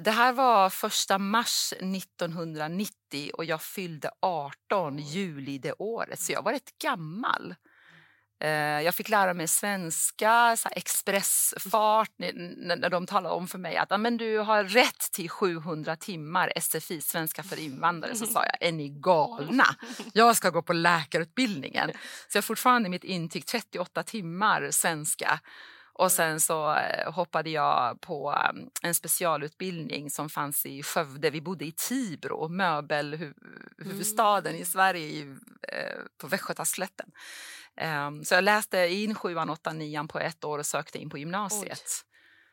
Det 0.01 0.12
här 0.12 0.34
var 0.34 0.70
första 0.70 1.17
mars 1.17 1.74
1990 1.74 3.32
och 3.34 3.46
jag 3.46 3.62
fyllde 3.62 4.12
18 4.20 4.98
juli 4.98 5.58
det 5.58 5.74
året, 5.74 6.20
så 6.20 6.32
jag 6.32 6.41
var 6.41 6.51
rätt 6.51 6.77
gammal. 6.82 7.56
Eh, 8.39 8.50
jag 8.82 8.96
fick 8.96 9.10
lära 9.10 9.34
mig 9.34 9.48
svenska, 9.48 10.56
så 10.58 10.70
expressfart, 10.72 12.12
när 12.17 12.89
de 12.89 13.06
talade 13.06 13.36
om 13.36 13.48
för 13.48 13.58
mig 13.58 13.77
att 13.77 14.01
men 14.01 14.17
du 14.17 14.38
har 14.38 14.63
rätt 14.63 15.12
till 15.13 15.29
700 15.29 15.96
timmar 15.96 16.53
SFI, 16.56 17.01
svenska 17.01 17.44
för 17.44 17.60
invandrare. 17.60 18.15
Så 18.15 18.25
sa 18.25 18.46
jag, 18.46 18.67
är 18.67 18.72
ni 18.72 18.89
galna? 18.89 19.65
Jag 20.13 20.36
ska 20.36 20.50
gå 20.50 20.62
på 20.62 20.74
läkarutbildningen. 20.74 21.91
Så 22.27 22.38
jag 22.38 22.41
har 22.41 22.46
fortfarande 22.46 22.89
mitt 22.89 23.03
intyg 23.03 23.46
38 23.46 24.03
timmar 24.03 24.72
svenska. 24.72 25.39
Och 25.97 26.11
sen 26.11 26.39
så 26.39 26.75
eh, 26.75 27.13
hoppade 27.13 27.49
jag 27.49 28.01
på 28.01 28.35
mm, 28.49 28.69
en 28.83 28.95
specialutbildning 28.95 30.09
som 30.09 30.29
fanns 30.29 30.65
i 30.65 30.83
Skövde. 30.83 31.29
Vi 31.29 31.41
bodde 31.41 31.65
i 31.65 31.71
Tibro, 31.71 32.47
möbelhuvudstaden 32.47 34.51
mm. 34.51 34.61
i 34.61 34.65
Sverige 34.65 35.35
eh, 35.67 36.01
på 36.21 36.27
Västgötaslätten. 36.27 37.09
Um, 37.81 38.23
så 38.23 38.35
jag 38.35 38.43
läste 38.43 38.87
in 38.87 39.15
sjuan, 39.15 39.49
åttan, 39.49 39.77
nian 39.77 40.07
på 40.07 40.19
ett 40.19 40.43
år 40.43 40.59
och 40.59 40.65
sökte 40.65 40.99
in 40.99 41.09
på 41.09 41.17
gymnasiet. 41.17 41.83
Oj. 41.87 42.03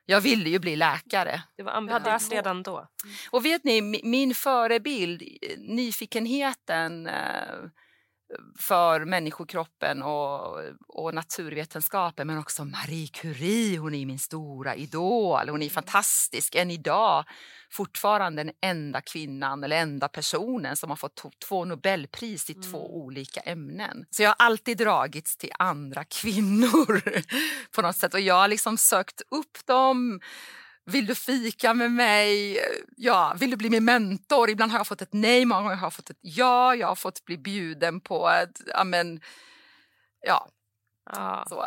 Jag 0.07 0.21
ville 0.21 0.51
ju 0.51 0.59
bli 0.59 0.77
läkare. 0.77 1.43
Det 1.57 1.63
var 1.63 1.73
ambitiöst 1.73 2.33
redan 2.33 2.63
då. 2.63 2.89
Och 3.31 3.45
vet 3.45 3.65
ni, 3.65 4.01
min 4.05 4.35
förebild, 4.35 5.23
nyfikenheten 5.59 7.09
för 8.59 9.05
människokroppen 9.05 10.03
och, 10.03 10.59
och 10.89 11.15
naturvetenskapen 11.15 12.27
men 12.27 12.39
också 12.39 12.65
Marie 12.65 13.07
Curie, 13.07 13.79
hon 13.79 13.95
är 13.95 14.07
min 14.07 14.19
stora 14.19 14.75
idol. 14.75 15.49
Hon 15.49 15.63
är 15.63 15.71
fantastisk, 15.71 16.55
än 16.55 16.71
idag 16.71 17.25
fortfarande 17.71 18.45
den 18.45 18.53
enda 18.63 19.01
kvinnan 19.01 19.65
eller 19.65 19.77
enda 19.77 20.09
personen 20.09 20.77
som 20.77 20.91
har 20.91 20.97
fått 20.97 21.23
två 21.49 21.65
Nobelpris 21.65 22.51
i 22.51 22.53
mm. 22.53 22.71
två 22.71 22.97
olika 22.97 23.41
ämnen. 23.41 24.07
Så 24.11 24.23
jag 24.23 24.31
har 24.31 24.37
alltid 24.39 24.79
dragits 24.79 25.37
till 25.37 25.53
andra 25.59 26.05
kvinnor 26.05 27.03
på 27.75 27.83
något 27.83 27.97
sätt 27.97 28.15
och 28.15 28.21
jag 28.21 28.35
har 28.35 28.49
liksom 28.49 28.79
sökt 28.79 29.23
upp 29.31 29.67
dem 29.67 30.21
vill 30.87 31.07
du 31.07 31.15
fika 31.15 31.75
med 31.75 31.91
mig? 31.93 32.59
Ja, 32.97 33.37
vill 33.41 33.51
du 33.51 33.57
bli 33.57 33.71
min 33.71 33.85
mentor? 33.85 34.51
Ibland 34.51 34.73
har 34.73 34.79
jag 34.79 34.87
fått 34.87 35.03
ett 35.03 35.13
nej, 35.13 35.45
många 35.45 35.63
gånger 35.63 35.77
har 35.77 35.87
jag 35.87 35.93
fått 35.93 36.11
ett 36.11 36.19
ja. 36.21 36.75
Jag 36.75 36.87
har 36.87 36.95
fått 36.95 37.25
bli 37.25 37.39
bjuden 37.39 38.01
på 38.01 38.29
ett, 38.29 38.61
ja 38.67 38.85
men, 38.85 39.21
ja. 40.21 40.49
ja. 41.13 41.45
Så. 41.49 41.67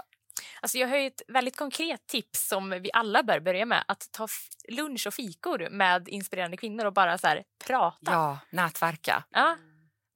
Alltså 0.61 0.77
jag 0.77 0.87
har 0.87 0.97
ett 0.97 1.21
väldigt 1.27 1.57
konkret 1.57 2.07
tips 2.07 2.47
som 2.47 2.69
vi 2.69 2.89
alla 2.93 3.23
bör 3.23 3.39
börja 3.39 3.65
med. 3.65 3.83
Att 3.87 4.11
ta 4.11 4.27
lunch 4.69 5.07
och 5.07 5.13
fikor 5.13 5.69
med 5.69 6.07
inspirerande 6.07 6.57
kvinnor 6.57 6.85
och 6.85 6.93
bara 6.93 7.17
så 7.17 7.43
prata. 7.65 8.11
Ja, 8.11 8.39
nätverka. 8.49 9.23
Ja 9.29 9.57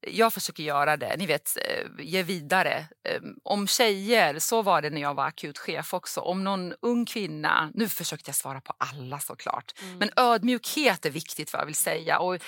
jag 0.06 0.32
försöker 0.32 0.62
göra 0.62 0.96
det, 0.96 1.16
ni 1.16 1.26
vet, 1.26 1.56
eh, 1.56 2.04
ge 2.04 2.22
vidare. 2.22 2.86
Ehm, 3.08 3.36
om 3.42 3.66
tjejer, 3.66 4.38
så 4.38 4.62
var 4.62 4.82
det 4.82 4.90
när 4.90 5.00
jag 5.00 5.14
var 5.14 5.24
akutchef 5.24 5.94
också. 5.94 6.20
Om 6.20 6.44
någon 6.44 6.74
ung 6.80 7.04
kvinna, 7.04 7.70
nu 7.74 7.88
försökte 7.88 8.28
jag 8.28 8.36
svara 8.36 8.60
på 8.60 8.74
alla 8.78 9.18
såklart, 9.18 9.72
mm. 9.82 9.98
men 9.98 10.10
ödmjukhet 10.16 11.06
är 11.06 11.10
viktigt 11.10 11.52
vad 11.52 11.60
jag 11.60 11.66
vill 11.66 11.74
säga. 11.74 12.18
Och, 12.18 12.34
eh, 12.34 12.40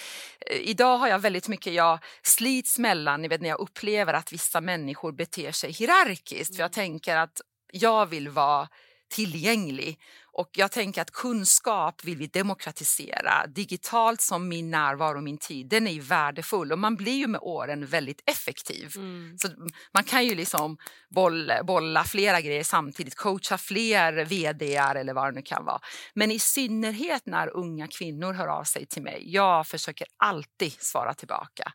idag 0.61 0.99
har 0.99 1.09
jag 1.09 1.19
väldigt 1.19 1.49
mycket, 1.49 1.73
jag 1.73 1.99
slits 2.23 2.79
mellan, 2.79 3.23
ni 3.23 3.29
vet 3.29 3.41
när 3.41 3.49
jag 3.49 3.61
upplever 3.61 4.15
att 4.15 4.33
vissa 4.33 4.61
människor 4.61 5.13
beter 5.13 5.53
sig 5.53 5.73
hierarkiskt. 5.73 6.51
Mm. 6.51 6.57
För 6.57 6.63
jag 6.63 6.79
mm. 6.79 6.91
tänker 6.91 7.17
att 7.17 7.41
jag 7.73 8.07
vill 8.07 8.29
vara 8.29 8.69
tillgänglig. 9.15 9.99
Och 10.37 10.51
jag 10.53 10.71
tänker 10.71 11.03
att 11.03 11.11
kunskap 11.11 12.05
vill 12.05 12.17
vi 12.17 12.27
demokratisera. 12.27 13.47
Digitalt 13.47 14.21
som 14.21 14.49
min 14.49 14.71
närvaro 14.71 15.17
och 15.17 15.23
min 15.23 15.39
tid, 15.39 15.69
den 15.69 15.87
är 15.87 16.01
värdefull 16.01 16.73
och 16.73 16.79
man 16.79 16.97
blir 16.97 17.13
ju 17.13 17.27
med 17.27 17.41
åren 17.43 17.87
väldigt 17.87 18.23
effektiv. 18.27 18.93
Mm. 18.97 19.39
Så 19.39 19.49
man 19.95 20.05
kan 20.05 20.25
ju 20.25 20.35
liksom 20.35 20.77
bolla, 21.11 21.65
bolla 21.65 22.05
flera 22.05 22.41
grejer 22.41 22.65
samtidigt, 22.65 23.15
coacha 23.15 23.59
fler 23.59 24.25
vd 24.25 24.75
eller 24.75 25.15
vad 25.15 25.27
det 25.27 25.33
nu 25.33 25.43
kan 25.43 25.65
vara. 25.65 25.81
Men 26.15 26.31
i 26.31 26.39
synnerhet 26.39 27.27
när 27.27 27.57
unga 27.57 27.89
kvinnor 27.89 28.33
hör 28.33 28.47
av 28.47 28.65
sig 28.65 28.87
till 28.87 29.03
mig, 29.03 29.23
jag 29.27 29.67
försöker 29.67 30.07
alltid 30.17 30.73
svara 30.73 31.15
tillbaka. 31.15 31.73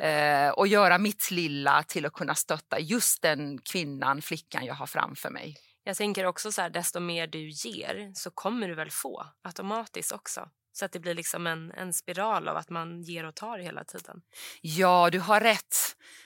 Eh, 0.00 0.50
och 0.50 0.66
göra 0.66 0.98
mitt 0.98 1.30
lilla 1.30 1.82
till 1.82 2.06
att 2.06 2.12
kunna 2.12 2.34
stötta 2.34 2.80
just 2.80 3.22
den 3.22 3.58
kvinnan, 3.58 4.22
flickan 4.22 4.64
jag 4.64 4.74
har 4.74 4.86
framför 4.86 5.30
mig. 5.30 5.56
Jag 5.84 5.96
tänker 5.96 6.26
också 6.26 6.52
så 6.52 6.62
här, 6.62 6.70
desto 6.70 7.00
mer 7.00 7.26
du 7.26 7.48
ger 7.50 8.12
så 8.14 8.30
kommer 8.30 8.68
du 8.68 8.74
väl 8.74 8.90
få 8.90 9.26
automatiskt 9.42 10.12
också. 10.12 10.48
Så 10.74 10.84
att 10.84 10.92
det 10.92 10.98
blir 10.98 11.14
liksom 11.14 11.46
en, 11.46 11.70
en 11.70 11.92
spiral 11.92 12.48
av 12.48 12.56
att 12.56 12.70
man 12.70 13.02
ger 13.02 13.24
och 13.24 13.34
tar 13.34 13.58
hela 13.58 13.84
tiden. 13.84 14.22
Ja, 14.60 15.08
du 15.12 15.20
har 15.20 15.40
rätt. 15.40 15.76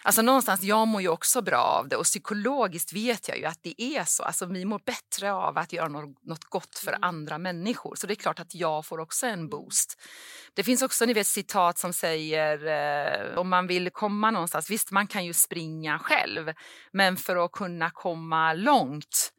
Alltså 0.02 0.22
någonstans, 0.22 0.62
jag 0.62 0.88
mår 0.88 1.02
ju 1.02 1.08
också 1.08 1.42
bra 1.42 1.62
av 1.62 1.88
det 1.88 1.96
och 1.96 2.04
psykologiskt 2.04 2.92
vet 2.92 3.28
jag 3.28 3.38
ju 3.38 3.44
att 3.44 3.58
det 3.62 3.82
är 3.82 4.04
så. 4.04 4.22
Alltså 4.22 4.46
vi 4.46 4.64
mår 4.64 4.80
bättre 4.84 5.32
av 5.32 5.58
att 5.58 5.72
göra 5.72 5.88
något 5.88 6.44
gott 6.44 6.78
för 6.78 6.92
mm. 6.92 7.02
andra 7.02 7.38
människor. 7.38 7.94
Så 7.94 8.06
det 8.06 8.12
är 8.12 8.14
klart 8.14 8.40
att 8.40 8.54
jag 8.54 8.86
får 8.86 9.00
också 9.00 9.26
en 9.26 9.48
boost. 9.48 10.00
Det 10.54 10.64
finns 10.64 10.82
också 10.82 11.04
ni 11.04 11.12
vet, 11.12 11.26
citat 11.26 11.78
som 11.78 11.92
säger 11.92 12.66
eh, 12.66 13.38
om 13.38 13.48
man 13.48 13.66
vill 13.66 13.90
komma 13.90 14.30
någonstans, 14.30 14.70
visst 14.70 14.90
man 14.90 15.06
kan 15.06 15.24
ju 15.24 15.32
springa 15.32 15.98
själv, 15.98 16.52
men 16.92 17.16
för 17.16 17.44
att 17.44 17.52
kunna 17.52 17.90
komma 17.90 18.52
långt 18.52 19.32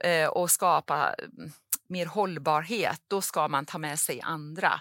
eh, 0.00 0.28
och 0.28 0.50
skapa 0.50 1.14
mm, 1.14 1.52
mer 1.88 2.06
hållbarhet, 2.06 3.02
då 3.08 3.20
ska 3.20 3.48
man 3.48 3.66
ta 3.66 3.78
med 3.78 3.98
sig 3.98 4.20
andra. 4.20 4.80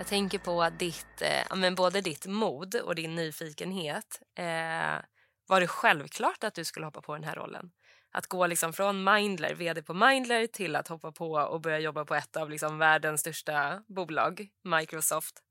Jag 0.00 0.06
tänker 0.06 0.38
på 0.38 0.70
ditt, 0.78 1.22
eh, 1.22 1.56
men 1.56 1.74
både 1.74 2.00
ditt 2.00 2.26
mod 2.26 2.74
och 2.74 2.94
din 2.94 3.14
nyfikenhet. 3.14 4.22
Eh, 4.38 5.04
var 5.46 5.60
det 5.60 5.68
självklart 5.68 6.44
att 6.44 6.54
du 6.54 6.64
skulle 6.64 6.86
hoppa 6.86 7.00
på 7.00 7.14
den 7.14 7.24
här 7.24 7.34
rollen? 7.34 7.70
Att 8.12 8.26
gå 8.26 8.46
liksom 8.46 8.72
från 8.72 9.04
Mindler, 9.04 9.54
vd 9.54 9.82
på 9.82 9.94
Mindler 9.94 10.46
till 10.46 10.76
att 10.76 10.88
hoppa 10.88 11.12
på 11.12 11.32
och 11.32 11.60
börja 11.60 11.78
jobba 11.78 12.04
på 12.04 12.14
ett 12.14 12.36
av 12.36 12.50
liksom 12.50 12.78
världens 12.78 13.20
största 13.20 13.82
bolag, 13.86 14.48
Microsoft. 14.64 15.42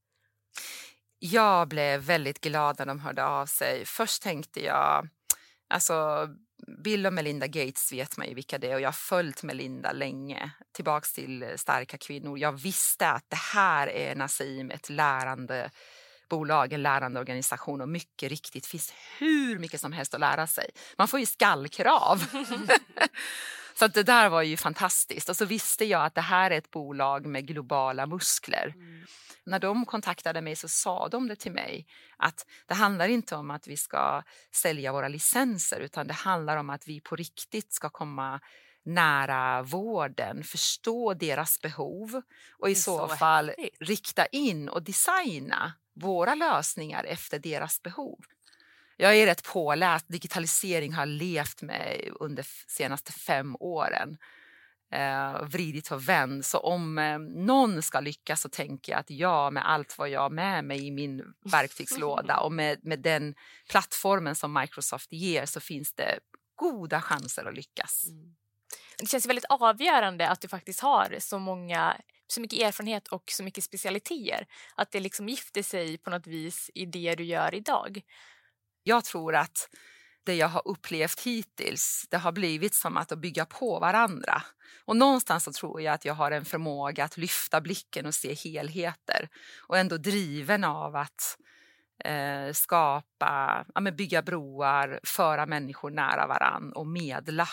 Jag 1.19 1.67
blev 1.67 2.01
väldigt 2.01 2.41
glad 2.41 2.79
när 2.79 2.85
de 2.85 2.99
hörde 2.99 3.25
av 3.25 3.45
sig. 3.45 3.85
Först 3.85 4.21
tänkte 4.21 4.63
jag, 4.63 5.09
alltså 5.69 6.27
Bill 6.83 7.05
och 7.05 7.13
Melinda 7.13 7.47
Gates 7.47 7.93
vet 7.93 8.17
man 8.17 8.27
ju 8.27 8.33
vilka 8.33 8.57
det 8.57 8.71
är 8.71 8.75
och 8.75 8.81
jag 8.81 8.87
har 8.87 8.93
följt 8.93 9.43
Melinda 9.43 9.91
länge, 9.91 10.51
tillbaks 10.71 11.13
till 11.13 11.53
starka 11.55 11.97
kvinnor. 11.97 12.39
Jag 12.39 12.51
visste 12.51 13.09
att 13.09 13.25
det 13.27 13.39
här 13.53 13.87
är 13.87 14.15
Nassim, 14.15 14.71
ett 14.71 14.89
lärande 14.89 15.71
bolag, 16.29 16.73
en 16.73 16.81
lärande 16.81 17.19
organisation 17.19 17.81
och 17.81 17.89
mycket 17.89 18.29
riktigt 18.29 18.65
finns 18.65 18.93
hur 19.19 19.59
mycket 19.59 19.81
som 19.81 19.91
helst 19.91 20.13
att 20.13 20.19
lära 20.19 20.47
sig. 20.47 20.69
Man 20.97 21.07
får 21.07 21.19
ju 21.19 21.25
skallkrav. 21.25 22.25
så 23.73 23.87
det 23.87 24.03
där 24.03 24.29
var 24.29 24.41
ju 24.41 24.57
fantastiskt 24.57 25.29
och 25.29 25.37
så 25.37 25.45
visste 25.45 25.85
jag 25.85 26.05
att 26.05 26.15
det 26.15 26.21
här 26.21 26.51
är 26.51 26.57
ett 26.57 26.71
bolag 26.71 27.25
med 27.25 27.47
globala 27.47 28.05
muskler. 28.05 28.73
Mm 28.75 29.05
när 29.49 29.59
de 29.59 29.85
kontaktade 29.85 30.41
mig 30.41 30.55
så 30.55 30.67
sa 30.67 31.07
de 31.07 31.27
det 31.27 31.35
till 31.35 31.51
mig 31.51 31.87
att 32.17 32.45
det 32.65 32.73
handlar 32.73 33.07
inte 33.07 33.35
om 33.35 33.51
att 33.51 33.67
vi 33.67 33.77
ska 33.77 34.23
sälja 34.55 34.91
våra 34.91 35.07
licenser 35.07 35.79
utan 35.79 36.07
det 36.07 36.13
handlar 36.13 36.57
om 36.57 36.69
att 36.69 36.87
vi 36.87 37.01
på 37.01 37.15
riktigt 37.15 37.73
ska 37.73 37.89
komma 37.89 38.39
nära 38.83 39.61
vården, 39.61 40.43
förstå 40.43 41.13
deras 41.13 41.61
behov 41.61 42.21
och 42.59 42.69
i 42.69 42.75
så, 42.75 43.07
så 43.07 43.15
fall 43.15 43.47
häftigt. 43.47 43.77
rikta 43.79 44.25
in 44.25 44.69
och 44.69 44.83
designa 44.83 45.73
våra 45.99 46.35
lösningar 46.35 47.03
efter 47.03 47.39
deras 47.39 47.81
behov. 47.81 48.19
jag 48.97 49.15
är 49.15 49.25
rätt 49.25 49.43
påläst. 49.43 50.05
Digitalisering 50.07 50.93
har 50.93 51.05
levt 51.05 51.61
med 51.61 52.11
under 52.19 52.43
de 52.43 52.49
senaste 52.67 53.11
fem 53.11 53.55
åren. 53.59 54.17
Eh, 54.91 55.43
vridit 55.43 55.91
och 55.91 56.09
vänd. 56.09 56.45
Så 56.45 56.57
om 56.59 56.97
eh, 56.97 57.19
någon 57.19 57.81
ska 57.81 57.99
lyckas 57.99 58.41
så 58.41 58.49
tänker 58.49 58.91
jag 58.91 58.99
att 58.99 59.09
jag 59.09 59.53
med 59.53 59.69
allt 59.69 59.97
vad 59.97 60.09
jag 60.09 60.21
har 60.21 60.29
med 60.29 60.65
mig 60.65 60.87
i 60.87 60.91
min 60.91 61.23
verktygslåda 61.51 62.39
och 62.39 62.51
med, 62.51 62.79
med 62.83 62.99
den 62.99 63.35
plattformen 63.69 64.35
som 64.35 64.53
Microsoft 64.53 65.11
ger 65.11 65.45
så 65.45 65.59
finns 65.59 65.93
det 65.93 66.19
goda 66.55 67.01
chanser 67.01 67.45
att 67.45 67.55
lyckas. 67.55 68.07
Mm. 68.07 68.35
Det 68.99 69.05
känns 69.05 69.25
väldigt 69.25 69.45
avgörande 69.49 70.29
att 70.29 70.41
du 70.41 70.47
faktiskt 70.47 70.79
har 70.79 71.15
så 71.19 71.39
många 71.39 71.95
så 72.31 72.41
mycket 72.41 72.59
erfarenhet 72.59 73.07
och 73.07 73.23
så 73.31 73.43
mycket 73.43 73.63
specialiteter. 73.63 74.47
Att 74.75 74.91
det 74.91 74.99
liksom 74.99 75.29
gifter 75.29 75.63
sig 75.63 75.97
på 75.97 76.09
något 76.09 76.27
vis 76.27 76.71
i 76.73 76.85
det 76.85 77.15
du 77.15 77.23
gör 77.23 77.55
idag. 77.55 78.01
Jag 78.83 79.03
tror 79.03 79.35
att 79.35 79.69
det 80.23 80.35
jag 80.35 80.47
har 80.47 80.67
upplevt 80.67 81.19
hittills, 81.19 82.05
det 82.09 82.17
har 82.17 82.31
blivit 82.31 82.73
som 82.73 82.97
att 82.97 83.19
bygga 83.19 83.45
på 83.45 83.79
varandra. 83.79 84.43
Och 84.85 84.95
någonstans 84.95 85.43
så 85.43 85.53
tror 85.53 85.81
jag 85.81 85.93
att 85.93 86.05
jag 86.05 86.13
har 86.13 86.31
en 86.31 86.45
förmåga 86.45 87.03
att 87.03 87.17
lyfta 87.17 87.61
blicken 87.61 88.05
och 88.05 88.15
se 88.15 88.33
helheter 88.33 89.29
och 89.67 89.77
ändå 89.77 89.97
driven 89.97 90.63
av 90.63 90.95
att 90.95 91.37
eh, 92.05 92.53
skapa, 92.53 93.65
ja, 93.75 93.91
bygga 93.91 94.21
broar, 94.21 94.99
föra 95.03 95.45
människor 95.45 95.91
nära 95.91 96.27
varann 96.27 96.73
och 96.73 96.87
medla. 96.87 97.49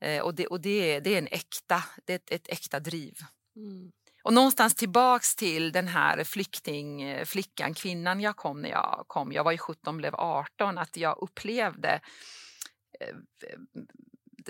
Eh, 0.00 0.22
och 0.22 0.34
det, 0.34 0.46
och 0.46 0.60
det, 0.60 1.00
det 1.00 1.14
är 1.14 1.18
en 1.18 1.28
äkta, 1.30 1.84
det 2.04 2.12
är 2.12 2.16
ett, 2.16 2.30
ett 2.30 2.48
äkta 2.48 2.80
driv. 2.80 3.14
Mm. 3.58 3.92
Och 4.22 4.32
någonstans 4.32 4.74
tillbaks 4.74 5.36
till 5.36 5.72
den 5.72 5.88
här 5.88 6.24
flyktingflickan, 6.24 7.74
kvinnan 7.74 8.20
jag 8.20 8.36
kom 8.36 8.62
när 8.62 8.68
jag 8.68 9.04
kom, 9.06 9.32
jag 9.32 9.44
var 9.44 9.52
ju 9.52 9.58
17, 9.58 9.96
blev 9.96 10.14
18, 10.14 10.78
att 10.78 10.96
jag 10.96 11.18
upplevde 11.20 12.00
eh, 13.00 13.16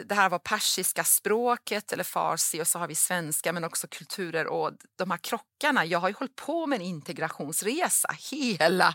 det 0.04 0.14
här 0.14 0.28
var 0.28 0.38
persiska 0.38 1.04
språket 1.04 1.92
eller 1.92 2.04
farsi 2.04 2.62
och 2.62 2.66
så 2.66 2.78
har 2.78 2.88
vi 2.88 2.94
svenska 2.94 3.52
men 3.52 3.64
också 3.64 3.86
kulturer 3.90 4.46
och 4.46 4.72
de 4.96 5.10
här 5.10 5.18
krockarna. 5.18 5.84
Jag 5.84 5.98
har 5.98 6.08
ju 6.08 6.14
hållit 6.14 6.36
på 6.36 6.66
med 6.66 6.76
en 6.76 6.86
integrationsresa 6.86 8.14
hela 8.30 8.94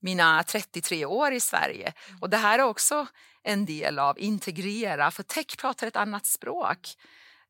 mina 0.00 0.42
33 0.42 1.04
år 1.04 1.32
i 1.32 1.40
Sverige 1.40 1.92
och 2.20 2.30
det 2.30 2.36
här 2.36 2.58
är 2.58 2.62
också 2.62 3.06
en 3.42 3.66
del 3.66 3.98
av 3.98 4.18
integrera 4.18 5.10
för 5.10 5.22
tech 5.22 5.56
pratar 5.58 5.86
ett 5.86 5.96
annat 5.96 6.26
språk. 6.26 6.96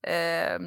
Eh, 0.07 0.59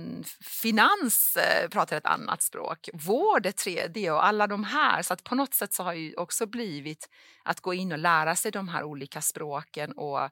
finans 0.41 1.37
eh, 1.37 1.69
pratar 1.69 1.97
ett 1.97 2.05
annat 2.05 2.41
språk, 2.41 2.89
vård 2.93 3.45
är 3.45 3.51
tredje 3.51 4.11
och 4.11 4.25
alla 4.25 4.47
de 4.47 4.63
här. 4.63 5.01
Så 5.01 5.13
att 5.13 5.23
på 5.23 5.35
något 5.35 5.53
sätt 5.53 5.73
så 5.73 5.83
har 5.83 5.93
ju 5.93 6.15
också 6.15 6.45
blivit 6.45 7.09
att 7.43 7.59
gå 7.59 7.73
in 7.73 7.91
och 7.91 7.97
lära 7.97 8.35
sig 8.35 8.51
de 8.51 8.67
här 8.67 8.83
olika 8.83 9.21
språken 9.21 9.91
och 9.91 10.29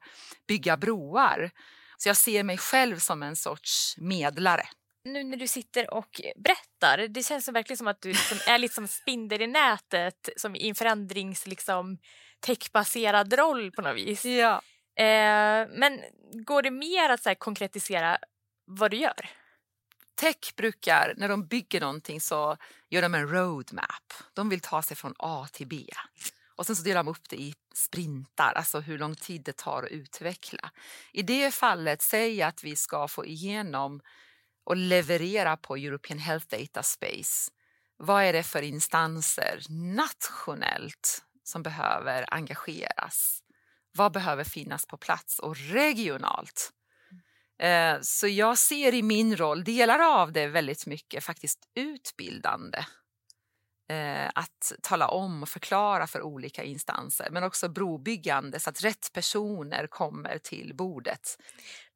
bygga 0.48 0.76
broar. 0.76 1.50
Så 1.96 2.08
jag 2.08 2.16
ser 2.16 2.42
mig 2.42 2.58
själv 2.58 2.98
som 2.98 3.22
en 3.22 3.36
sorts 3.36 3.94
medlare. 3.98 4.66
Nu 5.04 5.24
när 5.24 5.36
du 5.36 5.46
sitter 5.46 5.94
och 5.94 6.20
berättar, 6.36 7.08
det 7.08 7.22
känns 7.22 7.44
som 7.44 7.54
verkligen 7.54 7.78
som 7.78 7.86
att 7.86 8.02
du 8.02 8.08
liksom 8.08 8.38
är 8.46 8.58
lite 8.58 8.74
som 8.74 8.88
spindel 8.88 9.42
i 9.42 9.46
nätet 9.46 10.28
som 10.36 10.56
i 10.56 10.68
en 10.68 10.74
förändrings 10.74 11.46
liksom, 11.46 11.98
techbaserad 12.40 13.32
roll 13.32 13.70
på 13.70 13.82
något 13.82 13.96
vis. 13.96 14.24
Ja. 14.24 14.62
Eh, 14.98 15.68
men 15.70 16.00
går 16.32 16.62
det 16.62 16.70
mer 16.70 17.10
att 17.10 17.22
så 17.22 17.28
här, 17.28 17.34
konkretisera 17.34 18.18
vad 18.68 18.90
du 18.90 18.96
gör? 18.96 19.30
Tech 20.14 20.56
brukar, 20.56 21.14
när 21.16 21.28
de 21.28 21.46
bygger 21.46 21.80
någonting 21.80 22.20
så 22.20 22.56
gör 22.88 23.02
de 23.02 23.14
en 23.14 23.28
roadmap. 23.28 24.12
De 24.32 24.48
vill 24.48 24.60
ta 24.60 24.82
sig 24.82 24.96
från 24.96 25.14
A 25.18 25.46
till 25.52 25.66
B. 25.66 25.84
Och 26.56 26.66
sen 26.66 26.76
så 26.76 26.82
delar 26.82 27.04
de 27.04 27.08
upp 27.08 27.28
det 27.28 27.36
i 27.36 27.54
sprintar, 27.74 28.52
alltså 28.52 28.80
hur 28.80 28.98
lång 28.98 29.14
tid 29.14 29.42
det 29.42 29.56
tar 29.56 29.82
att 29.82 29.90
utveckla. 29.90 30.70
I 31.12 31.22
det 31.22 31.54
fallet, 31.54 32.02
säg 32.02 32.42
att 32.42 32.64
vi 32.64 32.76
ska 32.76 33.08
få 33.08 33.26
igenom 33.26 34.00
och 34.64 34.76
leverera 34.76 35.56
på 35.56 35.76
European 35.76 36.18
Health 36.18 36.46
Data 36.46 36.82
Space. 36.82 37.50
Vad 37.96 38.24
är 38.24 38.32
det 38.32 38.42
för 38.42 38.62
instanser 38.62 39.60
nationellt 39.68 41.24
som 41.42 41.62
behöver 41.62 42.34
engageras? 42.34 43.42
Vad 43.92 44.12
behöver 44.12 44.44
finnas 44.44 44.86
på 44.86 44.96
plats 44.96 45.38
och 45.38 45.56
regionalt? 45.56 46.72
Eh, 47.58 48.00
så 48.00 48.28
jag 48.28 48.58
ser 48.58 48.94
i 48.94 49.02
min 49.02 49.36
roll, 49.36 49.64
delar 49.64 49.98
av 49.98 50.32
det 50.32 50.46
väldigt 50.46 50.86
mycket 50.86 51.24
faktiskt 51.24 51.58
utbildande. 51.74 52.78
Eh, 53.90 54.30
att 54.34 54.72
tala 54.82 55.08
om 55.08 55.42
och 55.42 55.48
förklara 55.48 56.06
för 56.06 56.22
olika 56.22 56.64
instanser 56.64 57.28
men 57.30 57.42
också 57.42 57.68
brobyggande 57.68 58.60
så 58.60 58.70
att 58.70 58.84
rätt 58.84 59.12
personer 59.12 59.86
kommer 59.86 60.38
till 60.38 60.74
bordet. 60.74 61.36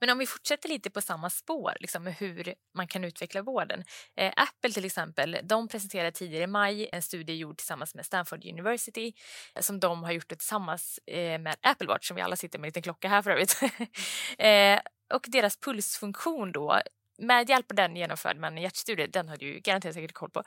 Men 0.00 0.10
om 0.10 0.18
vi 0.18 0.26
fortsätter 0.26 0.68
lite 0.68 0.90
på 0.90 1.00
samma 1.00 1.30
spår, 1.30 1.72
liksom, 1.80 2.06
hur 2.06 2.54
man 2.74 2.86
kan 2.86 3.04
utveckla 3.04 3.42
vården. 3.42 3.84
Eh, 4.16 4.32
Apple 4.36 4.70
till 4.70 4.84
exempel, 4.84 5.38
de 5.42 5.68
presenterade 5.68 6.12
tidigare 6.12 6.44
i 6.44 6.46
maj 6.46 6.88
en 6.92 7.02
studie 7.02 7.34
gjord 7.34 7.56
tillsammans 7.56 7.94
med 7.94 8.06
Stanford 8.06 8.44
University 8.44 9.12
eh, 9.54 9.60
som 9.60 9.80
de 9.80 10.04
har 10.04 10.12
gjort 10.12 10.28
tillsammans 10.28 10.98
eh, 11.06 11.38
med 11.38 11.56
Apple 11.62 11.86
Watch 11.86 12.08
som 12.08 12.14
vi 12.14 12.22
alla 12.22 12.36
sitter 12.36 12.58
med 12.58 12.66
en 12.66 12.68
liten 12.68 12.82
klocka 12.82 13.08
här 13.08 13.22
för 13.22 13.30
övrigt. 13.30 13.62
eh, 14.38 14.80
och 15.12 15.26
deras 15.28 15.56
pulsfunktion 15.56 16.52
då 16.52 16.82
med 17.18 17.48
hjälp 17.48 17.70
av 17.70 17.76
den 17.76 17.96
genomförde 17.96 18.40
man 18.40 18.56
en 18.56 18.62
hjärtstudie, 18.62 19.06
den 19.06 19.28
har 19.28 19.36
du 19.36 19.60
garanterat 19.60 19.94
säkert 19.94 20.12
koll 20.12 20.30
på. 20.30 20.42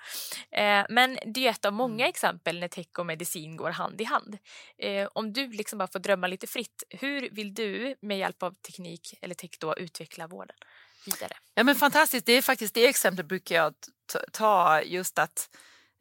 Eh, 0.52 0.86
men 0.90 1.18
det 1.26 1.48
är 1.48 1.52
ett 1.52 1.66
av 1.66 1.74
många 1.74 2.04
mm. 2.04 2.10
exempel 2.10 2.60
när 2.60 2.68
tech 2.68 2.88
och 2.98 3.06
medicin 3.06 3.58
går 3.58 3.70
hand 3.70 4.02
i 4.02 4.04
hand. 4.04 4.38
Eh, 4.78 5.08
om 5.14 5.34
du 5.34 5.48
liksom 5.48 5.78
bara 5.78 5.88
får 5.88 6.00
drömma 6.00 6.28
lite 6.28 6.48
fritt, 6.48 6.84
hur 6.90 7.30
vill 7.30 7.54
du 7.54 7.96
med 8.02 8.18
hjälp 8.18 8.44
av 8.44 8.52
teknik 8.52 9.14
eller 9.22 9.36
tech 9.36 9.52
då 9.60 9.78
utveckla 9.78 10.28
vården 10.28 10.56
vidare? 11.06 11.38
Ja 11.54 11.64
men 11.64 11.76
fantastiskt, 11.76 12.26
det 12.26 12.34
är 12.34 12.42
faktiskt 12.42 12.74
det 12.74 12.88
exemplet 12.88 13.26
brukar 13.26 13.56
jag 13.56 13.74
ta 14.32 14.82
just 14.82 15.20
att 15.20 15.50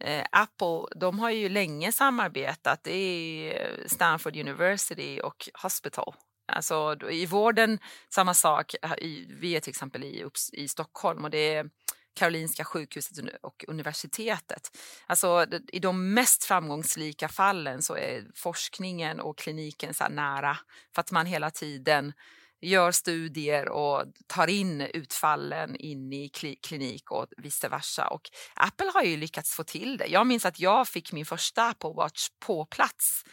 eh, 0.00 0.24
Apple, 0.32 0.98
de 1.00 1.18
har 1.18 1.30
ju 1.30 1.48
länge 1.48 1.92
samarbetat, 1.92 2.84
det 2.84 2.96
är 2.96 3.88
Stanford 3.88 4.36
University 4.36 5.20
och 5.20 5.48
Hospital 5.62 6.14
Alltså, 6.46 6.96
I 7.10 7.26
vården, 7.26 7.78
samma 8.08 8.34
sak. 8.34 8.74
Eh, 8.82 8.92
vi 9.28 9.56
är 9.56 9.60
till 9.60 9.70
exempel 9.70 10.04
i, 10.04 10.24
i 10.52 10.68
Stockholm 10.68 11.24
och 11.24 11.30
det 11.30 11.54
är 11.54 11.70
Karolinska 12.14 12.64
sjukhuset 12.64 13.18
och 13.42 13.64
universitetet. 13.68 14.70
Alltså, 15.06 15.46
I 15.72 15.78
de 15.78 16.14
mest 16.14 16.44
framgångsrika 16.44 17.28
fallen 17.28 17.82
så 17.82 17.96
är 17.96 18.24
forskningen 18.34 19.20
och 19.20 19.38
kliniken 19.38 19.94
så 19.94 20.08
nära 20.08 20.58
för 20.94 21.00
att 21.00 21.10
man 21.10 21.26
hela 21.26 21.50
tiden 21.50 22.12
gör 22.60 22.92
studier 22.92 23.68
och 23.68 24.04
tar 24.26 24.46
in 24.46 24.80
utfallen 24.80 25.76
in 25.76 26.12
i 26.12 26.28
klinik 26.62 27.10
och 27.10 27.26
vice 27.36 27.68
versa. 27.68 28.08
Och 28.08 28.30
Apple 28.54 28.90
har 28.94 29.02
ju 29.02 29.16
lyckats 29.16 29.54
få 29.54 29.64
till 29.64 29.96
det. 29.96 30.06
Jag 30.06 30.26
minns 30.26 30.46
att 30.46 30.60
jag 30.60 30.88
fick 30.88 31.12
min 31.12 31.26
första 31.26 31.68
Apple 31.68 31.92
Watch 31.96 32.28
på 32.46 32.66
plats 32.66 33.24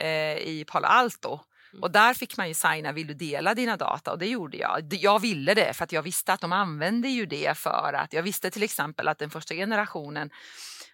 eh, 0.00 0.36
i 0.36 0.64
Palo 0.68 0.86
Alto 0.86 1.40
och 1.82 1.90
där 1.90 2.14
fick 2.14 2.36
man 2.36 2.48
ju 2.48 2.54
signa, 2.54 2.92
vill 2.92 3.06
du 3.06 3.14
dela 3.14 3.54
dina 3.54 3.76
data? 3.76 4.12
Och 4.12 4.18
det 4.18 4.26
gjorde 4.26 4.56
jag. 4.56 4.86
Jag 4.90 5.18
ville 5.18 5.54
det 5.54 5.76
för 5.76 5.84
att 5.84 5.92
jag 5.92 6.02
visste 6.02 6.32
att 6.32 6.40
de 6.40 6.52
använde 6.52 7.08
ju 7.08 7.26
det 7.26 7.58
för 7.58 7.92
att, 7.92 8.12
jag 8.12 8.22
visste 8.22 8.50
till 8.50 8.62
exempel 8.62 9.08
att 9.08 9.18
den 9.18 9.30
första 9.30 9.54
generationen 9.54 10.30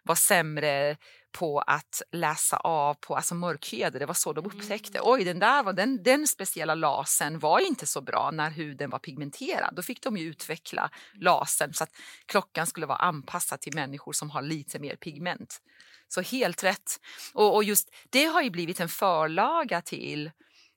var 0.02 0.14
sämre 0.14 0.96
på 1.32 1.60
att 1.60 2.02
läsa 2.12 2.56
av 2.56 2.94
på 2.94 3.16
alltså 3.16 3.34
mörkhyade. 3.34 3.98
Det 3.98 4.06
var 4.06 4.14
så 4.14 4.32
de 4.32 4.46
upptäckte. 4.46 4.98
Mm. 4.98 5.10
Oj, 5.10 5.24
den 5.24 5.38
där 5.38 5.62
var, 5.62 5.72
den, 5.72 6.02
den 6.02 6.26
speciella 6.26 6.74
lasern 6.74 7.38
var 7.38 7.60
inte 7.60 7.86
så 7.86 8.00
bra 8.00 8.30
när 8.30 8.50
huden 8.50 8.90
var 8.90 8.98
pigmenterad. 8.98 9.74
Då 9.74 9.82
fick 9.82 10.02
de 10.02 10.16
ju 10.16 10.24
utveckla 10.24 10.90
lasern 11.14 11.72
så 11.72 11.84
att 11.84 11.90
klockan 12.26 12.66
skulle 12.66 12.86
vara 12.86 12.98
anpassad 12.98 13.60
till 13.60 13.74
människor 13.74 14.12
som 14.12 14.30
har 14.30 14.42
lite 14.42 14.78
mer 14.78 14.96
pigment. 14.96 15.60
Så 16.08 16.20
helt 16.20 16.64
rätt. 16.64 17.00
Och, 17.34 17.54
och 17.54 17.64
just 17.64 17.90
det 18.10 18.24
har 18.24 18.42
ju 18.42 18.50
blivit 18.50 18.80
en 18.80 18.88
förlaga 18.88 19.80
till 19.80 20.30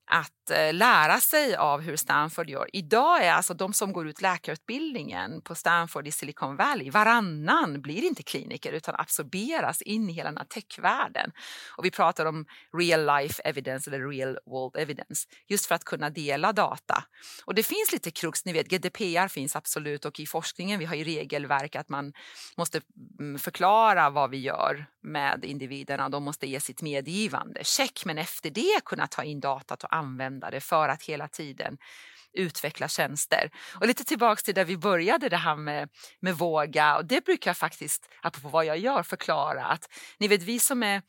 att 0.07 0.49
eh, 0.49 0.73
lära 0.73 1.19
sig 1.19 1.55
av 1.55 1.81
hur 1.81 1.95
Stanford 1.95 2.49
gör. 2.49 2.69
Idag 2.73 3.23
är 3.23 3.31
alltså 3.31 3.53
de 3.53 3.73
som 3.73 3.93
går 3.93 4.07
ut 4.07 4.21
läkarutbildningen 4.21 5.41
på 5.41 5.55
Stanford 5.55 6.07
i 6.07 6.11
Silicon 6.11 6.55
Valley, 6.55 6.89
varannan 6.89 7.81
blir 7.81 8.03
inte 8.03 8.23
kliniker 8.23 8.71
utan 8.71 8.95
absorberas 8.97 9.81
in 9.81 10.09
i 10.09 10.13
hela 10.13 10.29
den 10.29 10.37
här 10.37 10.45
techvärlden. 10.45 11.31
Och 11.77 11.85
vi 11.85 11.91
pratar 11.91 12.25
om 12.25 12.45
real 12.77 13.05
life 13.05 13.41
evidence 13.41 13.89
eller 13.89 14.09
real 14.09 14.37
world 14.45 14.75
evidence 14.77 15.27
just 15.47 15.65
för 15.65 15.75
att 15.75 15.83
kunna 15.83 16.09
dela 16.09 16.53
data. 16.53 17.03
Och 17.45 17.55
det 17.55 17.63
finns 17.63 17.91
lite 17.91 18.11
krux, 18.11 18.45
ni 18.45 18.53
vet 18.53 18.67
GDPR 18.67 19.27
finns 19.27 19.55
absolut 19.55 20.05
och 20.05 20.19
i 20.19 20.25
forskningen 20.25 20.79
vi 20.79 20.85
har 20.85 20.95
ju 20.95 21.03
regelverk 21.03 21.75
att 21.75 21.89
man 21.89 22.13
måste 22.57 22.81
mm, 23.19 23.39
förklara 23.39 24.09
vad 24.09 24.29
vi 24.29 24.37
gör 24.37 24.85
med 25.03 25.45
individerna. 25.45 26.09
De 26.09 26.23
måste 26.23 26.47
ge 26.47 26.59
sitt 26.59 26.81
medgivande. 26.81 27.63
Check, 27.63 28.05
men 28.05 28.17
efter 28.17 28.49
det 28.49 28.81
kunna 28.85 29.07
ta 29.07 29.23
in 29.23 29.39
datat 29.39 29.83
och 29.83 29.94
använda 29.95 30.51
det 30.51 30.61
för 30.61 30.89
att 30.89 31.03
hela 31.03 31.27
tiden 31.27 31.77
utveckla 32.33 32.87
tjänster. 32.87 33.49
Och 33.79 33.87
lite 33.87 34.03
tillbaks 34.03 34.43
till 34.43 34.55
där 34.55 34.65
vi 34.65 34.77
började 34.77 35.29
det 35.29 35.37
här 35.37 35.55
med, 35.55 35.89
med 36.19 36.35
våga 36.37 36.97
och 36.97 37.05
det 37.05 37.25
brukar 37.25 37.49
jag 37.49 37.57
faktiskt, 37.57 38.09
apropå 38.21 38.49
vad 38.49 38.65
jag 38.65 38.77
gör, 38.77 39.03
förklara 39.03 39.65
att 39.65 39.89
ni 40.19 40.27
vet 40.27 40.43
vi 40.43 40.59
som 40.59 40.83
är 40.83 41.01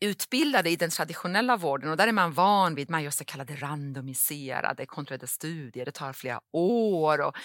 utbildade 0.00 0.70
i 0.70 0.76
den 0.76 0.90
traditionella 0.90 1.56
vården 1.56 1.90
och 1.90 1.96
där 1.96 2.08
är 2.08 2.12
man 2.12 2.32
van 2.32 2.74
vid, 2.74 2.90
man 2.90 3.02
gör 3.02 3.10
så 3.10 3.24
kallade 3.24 3.54
randomiserade 3.54 4.86
kontrollerade 4.86 5.26
studier, 5.26 5.84
det 5.84 5.92
tar 5.92 6.12
flera 6.12 6.40
år 6.52 7.20
och 7.20 7.36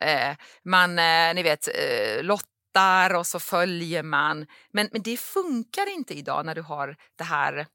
eh, 0.00 0.36
man, 0.64 0.98
eh, 0.98 1.34
ni 1.34 1.42
vet, 1.42 1.68
eh, 1.68 2.22
lottar 2.22 3.14
och 3.14 3.26
så 3.26 3.40
följer 3.40 4.02
man. 4.02 4.46
Men, 4.72 4.88
men 4.92 5.02
det 5.02 5.20
funkar 5.20 5.94
inte 5.94 6.14
idag 6.14 6.46
när 6.46 6.54
du 6.54 6.62
har 6.62 6.96
det 7.18 7.24
här 7.24 7.66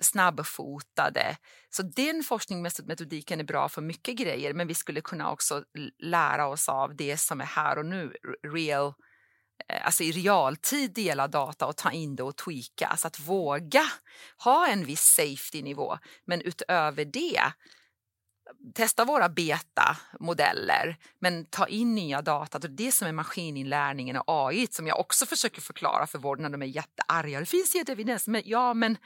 snabbfotade. 0.00 1.36
Så 1.70 1.82
den 1.82 2.22
forskningsmetodiken 2.22 3.40
är 3.40 3.44
bra 3.44 3.68
för 3.68 3.82
mycket 3.82 4.16
grejer 4.16 4.54
men 4.54 4.66
vi 4.68 4.74
skulle 4.74 5.00
kunna 5.00 5.30
också 5.30 5.64
lära 5.98 6.46
oss 6.46 6.68
av 6.68 6.96
det 6.96 7.16
som 7.16 7.40
är 7.40 7.44
här 7.44 7.78
och 7.78 7.86
nu, 7.86 8.12
real 8.54 8.94
eh, 9.68 9.86
alltså 9.86 10.02
i 10.02 10.12
realtid 10.12 10.94
dela 10.94 11.28
data 11.28 11.66
och 11.66 11.76
ta 11.76 11.90
in 11.90 12.16
det 12.16 12.22
och 12.22 12.36
tweaka. 12.36 12.86
Alltså 12.86 13.06
att 13.06 13.20
våga 13.20 13.82
ha 14.44 14.68
en 14.68 14.84
viss 14.84 15.02
safety-nivå. 15.02 15.98
Men 16.26 16.42
utöver 16.42 17.04
det, 17.04 17.52
testa 18.74 19.04
våra 19.04 19.28
beta-modeller 19.28 20.96
men 21.18 21.44
ta 21.44 21.66
in 21.66 21.94
nya 21.94 22.22
data. 22.22 22.58
Det 22.58 22.66
är 22.66 22.86
det 22.86 22.92
som 22.92 23.08
är 23.08 23.12
maskininlärningen 23.12 24.16
och 24.16 24.24
AI 24.26 24.66
som 24.70 24.86
jag 24.86 25.00
också 25.00 25.26
försöker 25.26 25.60
förklara 25.60 26.06
för 26.06 26.18
vården 26.18 26.42
när 26.42 26.50
de 26.50 26.62
är 26.62 26.66
jättearga. 26.66 27.40
Det 27.40 27.46
finns 27.46 27.74
ju 27.74 27.84
evidens, 27.88 28.26
men 28.26 28.42
ja 28.44 28.74
men 28.74 28.96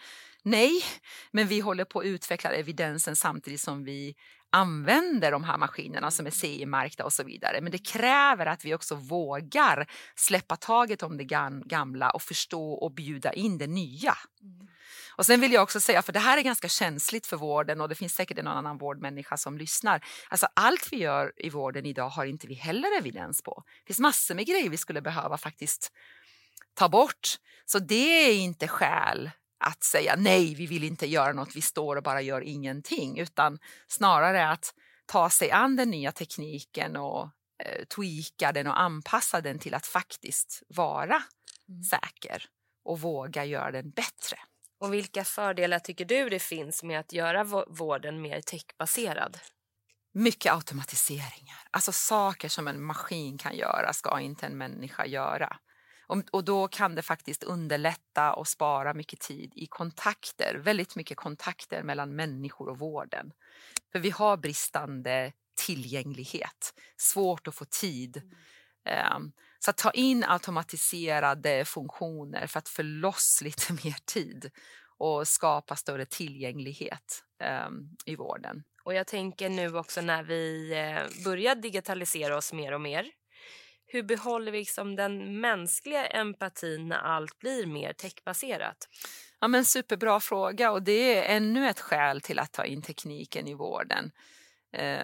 nej. 0.43 0.85
Men 1.31 1.47
vi 1.47 1.61
håller 1.61 1.85
på 1.85 2.01
att 2.01 2.07
utveckla 2.07 2.51
evidensen 2.51 3.17
samtidigt 3.17 3.61
som 3.61 3.85
vi 3.85 4.15
använder 4.53 5.33
de 5.33 5.45
här 5.45 5.59
maskinerna 5.59 6.11
som 6.11 6.27
är 6.27 6.31
CE-märkta 6.31 7.05
och 7.05 7.13
så 7.13 7.25
vidare. 7.25 7.61
Men 7.61 7.73
det 7.73 7.79
kräver 7.79 8.47
att 8.47 8.65
vi 8.65 8.75
också 8.75 8.95
vågar 8.95 9.87
släppa 10.17 10.57
taget 10.57 11.03
om 11.03 11.17
det 11.17 11.25
gamla 11.65 12.11
och 12.11 12.23
förstå 12.23 12.73
och 12.73 12.93
bjuda 12.93 13.33
in 13.33 13.59
det 13.59 13.67
nya. 13.67 14.15
Mm. 14.43 14.69
Och 15.17 15.27
sen 15.27 15.41
vill 15.41 15.53
jag 15.53 15.63
också 15.63 15.81
säga, 15.81 16.03
för 16.03 16.13
det 16.13 16.19
här 16.19 16.39
är 16.39 16.43
ganska 16.43 16.69
känsligt 16.69 17.27
för 17.27 17.37
vården 17.37 17.81
och 17.81 17.89
det 17.89 17.95
finns 17.95 18.15
säkert 18.15 18.39
en 18.39 18.47
annan 18.47 18.79
vårdmänniska 18.79 19.37
som 19.37 19.59
lyssnar. 19.59 20.05
Alltså 20.29 20.47
allt 20.55 20.89
vi 20.93 20.97
gör 20.97 21.33
i 21.37 21.51
vården 21.51 21.87
idag 21.87 22.09
har 22.09 22.25
inte 22.25 22.47
vi 22.47 22.55
heller 22.55 22.99
evidens 22.99 23.43
på. 23.43 23.63
Det 23.67 23.87
finns 23.87 23.99
massor 23.99 24.35
med 24.35 24.47
grejer 24.47 24.71
vi 24.71 24.77
skulle 24.77 25.03
behöva 25.03 25.39
faktiskt 25.39 25.93
ta 26.75 26.89
bort. 26.89 27.37
Så 27.67 27.79
det 27.79 28.29
är 28.31 28.35
inte 28.35 28.69
skäl 28.69 29.31
att 29.63 29.85
säga 29.85 30.17
nej, 30.19 30.55
vi 30.55 30.67
vill 30.67 30.85
inte 30.85 31.07
göra 31.07 31.33
något, 31.33 31.57
vi 31.57 31.61
står 31.61 31.97
och 31.97 32.03
bara 32.03 32.21
gör 32.21 32.41
ingenting, 32.41 33.19
utan 33.19 33.59
snarare 33.89 34.49
att 34.49 34.75
ta 35.07 35.31
sig 35.31 35.51
an 35.51 35.77
den 35.77 35.91
nya 35.91 36.13
tekniken 36.13 36.97
och 36.97 37.23
eh, 37.65 37.85
tweaka 37.85 38.53
den 38.53 38.67
och 38.67 38.81
anpassa 38.81 39.41
den 39.41 39.59
till 39.59 39.75
att 39.75 39.87
faktiskt 39.87 40.63
vara 40.69 41.23
mm. 41.69 41.83
säker 41.83 42.45
och 42.85 43.01
våga 43.01 43.45
göra 43.45 43.71
den 43.71 43.91
bättre. 43.91 44.37
Och 44.81 44.95
vilka 44.95 45.25
fördelar 45.25 45.79
tycker 45.79 46.05
du 46.05 46.29
det 46.29 46.39
finns 46.39 46.83
med 46.83 47.01
att 47.01 47.13
göra 47.13 47.45
vården 47.69 48.23
mer 48.23 48.41
techbaserad? 48.41 49.39
Mycket 50.15 50.53
automatiseringar. 50.53 51.69
Alltså 51.71 51.93
saker 51.93 52.49
som 52.49 52.69
en 52.69 52.83
maskin 52.83 53.39
kan 53.39 53.57
göra 53.57 53.93
ska 53.93 54.21
inte 54.21 54.47
en 54.47 54.59
människa 54.59 55.07
göra. 55.07 55.57
Och, 56.31 56.45
då 56.45 56.69
kan 56.69 56.95
det 56.95 57.03
faktiskt 57.03 57.43
underlätta 57.43 58.33
och 58.33 58.49
spara 58.49 58.95
mycket 58.95 59.21
tid 59.21 59.53
i 59.57 59.67
kontakter, 59.67 60.55
väldigt 60.55 60.97
mycket 60.97 61.17
kontakter 61.17 61.83
mellan 61.83 62.17
människor 62.17 62.69
och 62.69 62.79
vården. 62.79 63.33
För 63.93 63.99
vi 63.99 64.11
har 64.11 64.37
bristande 64.37 65.33
tillgänglighet, 65.67 66.75
svårt 66.97 67.49
att 67.49 67.55
få 67.55 67.65
tid. 67.65 68.23
Um, 69.17 69.33
så 69.59 69.71
att 69.71 69.77
ta 69.77 69.91
in 69.91 70.25
automatiserade 70.25 71.65
funktioner 71.65 72.47
för 72.47 72.59
att 72.59 72.69
få 72.69 72.83
loss 72.83 73.41
lite 73.45 73.73
mer 73.73 73.97
tid 74.05 74.51
och 74.99 75.29
skapa 75.29 75.77
större 75.77 76.07
tillgänglighet 76.07 77.25
um, 77.69 77.97
i 78.05 78.17
vården. 78.17 78.63
Och 78.85 78.95
jag 78.95 79.07
tänker 79.07 79.49
nu 79.49 79.77
också 79.77 80.01
när 80.01 80.23
vi 80.23 80.73
eh, 80.73 81.25
börjar 81.25 81.55
digitalisera 81.55 82.37
oss 82.37 82.53
mer 82.53 82.73
och 82.73 82.81
mer 82.81 83.07
hur 83.93 84.03
behåller 84.03 84.53
vi 84.53 84.59
liksom 84.59 84.97
den 84.97 85.41
mänskliga 85.41 86.07
empatin 86.07 86.89
när 86.89 86.99
allt 86.99 87.39
blir 87.39 87.67
mer 87.67 87.93
techbaserat? 87.93 88.89
Ja, 89.41 89.49
men 89.49 89.65
superbra 89.65 90.21
fråga 90.21 90.71
och 90.71 90.83
det 90.83 91.19
är 91.19 91.37
ännu 91.37 91.69
ett 91.69 91.81
skäl 91.81 92.21
till 92.21 92.39
att 92.39 92.53
ta 92.53 92.65
in 92.65 92.83
tekniken 92.83 93.49
i 93.49 93.55
vården. 93.55 94.11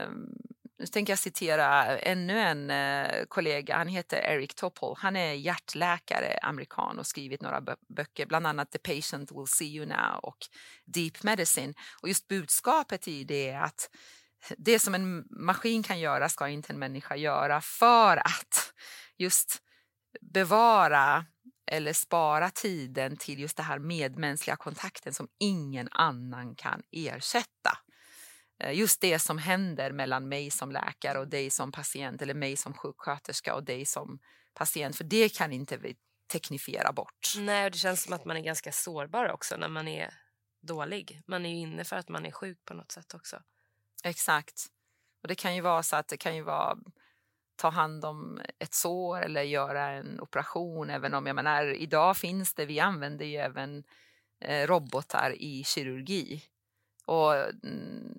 Um, 0.04 0.32
nu 0.78 0.86
tänker 0.86 1.12
jag 1.12 1.18
citera 1.18 1.98
ännu 1.98 2.40
en 2.40 2.70
uh, 2.70 3.24
kollega, 3.28 3.76
han 3.76 3.88
heter 3.88 4.16
Eric 4.16 4.54
Topol. 4.54 4.96
Han 4.98 5.16
är 5.16 5.32
hjärtläkare, 5.32 6.38
amerikan 6.42 6.98
och 6.98 7.06
skrivit 7.06 7.42
några 7.42 7.62
böcker, 7.88 8.26
bland 8.26 8.46
annat 8.46 8.70
The 8.70 8.78
patient 8.78 9.32
will 9.32 9.46
see 9.46 9.76
you 9.76 9.86
now 9.86 10.18
och 10.22 10.38
Deep 10.84 11.22
Medicine. 11.22 11.74
Och 12.02 12.08
just 12.08 12.28
budskapet 12.28 13.08
i 13.08 13.24
det 13.24 13.48
är 13.48 13.60
att 13.60 13.90
det 14.58 14.78
som 14.78 14.94
en 14.94 15.24
maskin 15.30 15.82
kan 15.82 16.00
göra 16.00 16.28
ska 16.28 16.48
inte 16.48 16.72
en 16.72 16.78
människa 16.78 17.16
göra 17.16 17.60
för 17.60 18.16
att 18.16 18.72
just 19.16 19.62
bevara 20.20 21.26
eller 21.70 21.92
spara 21.92 22.50
tiden 22.50 23.16
till 23.16 23.40
just 23.40 23.56
det 23.56 23.62
här 23.62 23.78
medmänskliga 23.78 24.56
kontakten 24.56 25.14
som 25.14 25.28
ingen 25.38 25.88
annan 25.90 26.54
kan 26.54 26.82
ersätta. 26.90 27.78
Eh, 28.60 28.78
just 28.78 29.00
det 29.00 29.18
som 29.18 29.38
händer 29.38 29.92
mellan 29.92 30.28
mig 30.28 30.50
som 30.50 30.72
läkare 30.72 31.18
och 31.18 31.28
dig 31.28 31.50
som 31.50 31.72
patient 31.72 32.22
eller 32.22 32.34
mig 32.34 32.56
som 32.56 32.74
sjuksköterska 32.74 33.54
och 33.54 33.64
dig 33.64 33.86
som 33.86 34.18
patient, 34.54 34.96
för 34.96 35.04
det 35.04 35.28
kan 35.28 35.52
inte 35.52 35.76
vi 35.76 35.96
teknifiera 36.32 36.92
bort. 36.92 37.34
Nej, 37.36 37.70
det 37.70 37.78
känns 37.78 38.02
som 38.02 38.12
att 38.12 38.24
man 38.24 38.36
är 38.36 38.40
ganska 38.40 38.72
sårbar 38.72 39.32
också 39.32 39.56
när 39.56 39.68
man 39.68 39.88
är 39.88 40.14
dålig. 40.62 41.20
Man 41.26 41.46
är 41.46 41.50
ju 41.50 41.56
inne 41.56 41.84
för 41.84 41.96
att 41.96 42.08
man 42.08 42.26
är 42.26 42.30
sjuk 42.30 42.64
på 42.64 42.74
något 42.74 42.92
sätt 42.92 43.14
också. 43.14 43.42
Exakt. 44.04 44.66
Och 45.22 45.28
det 45.28 45.34
kan 45.34 45.54
ju 45.54 45.60
vara 45.60 45.82
så 45.82 45.96
att 45.96 46.08
det 46.08 46.16
kan 46.16 46.36
ju 46.36 46.42
vara 46.42 46.78
ta 47.56 47.68
hand 47.68 48.04
om 48.04 48.40
ett 48.58 48.74
sår 48.74 49.22
eller 49.22 49.42
göra 49.42 49.90
en 49.90 50.20
operation. 50.20 50.90
Även 50.90 51.14
om 51.14 51.26
jag 51.26 51.36
menar, 51.36 51.66
idag 51.66 52.16
finns 52.16 52.54
det, 52.54 52.66
vi 52.66 52.80
använder 52.80 53.26
ju 53.26 53.36
även 53.36 53.84
eh, 54.40 54.66
robotar 54.66 55.34
i 55.38 55.64
kirurgi. 55.64 56.42
Och 57.04 57.34
mm, 57.34 58.14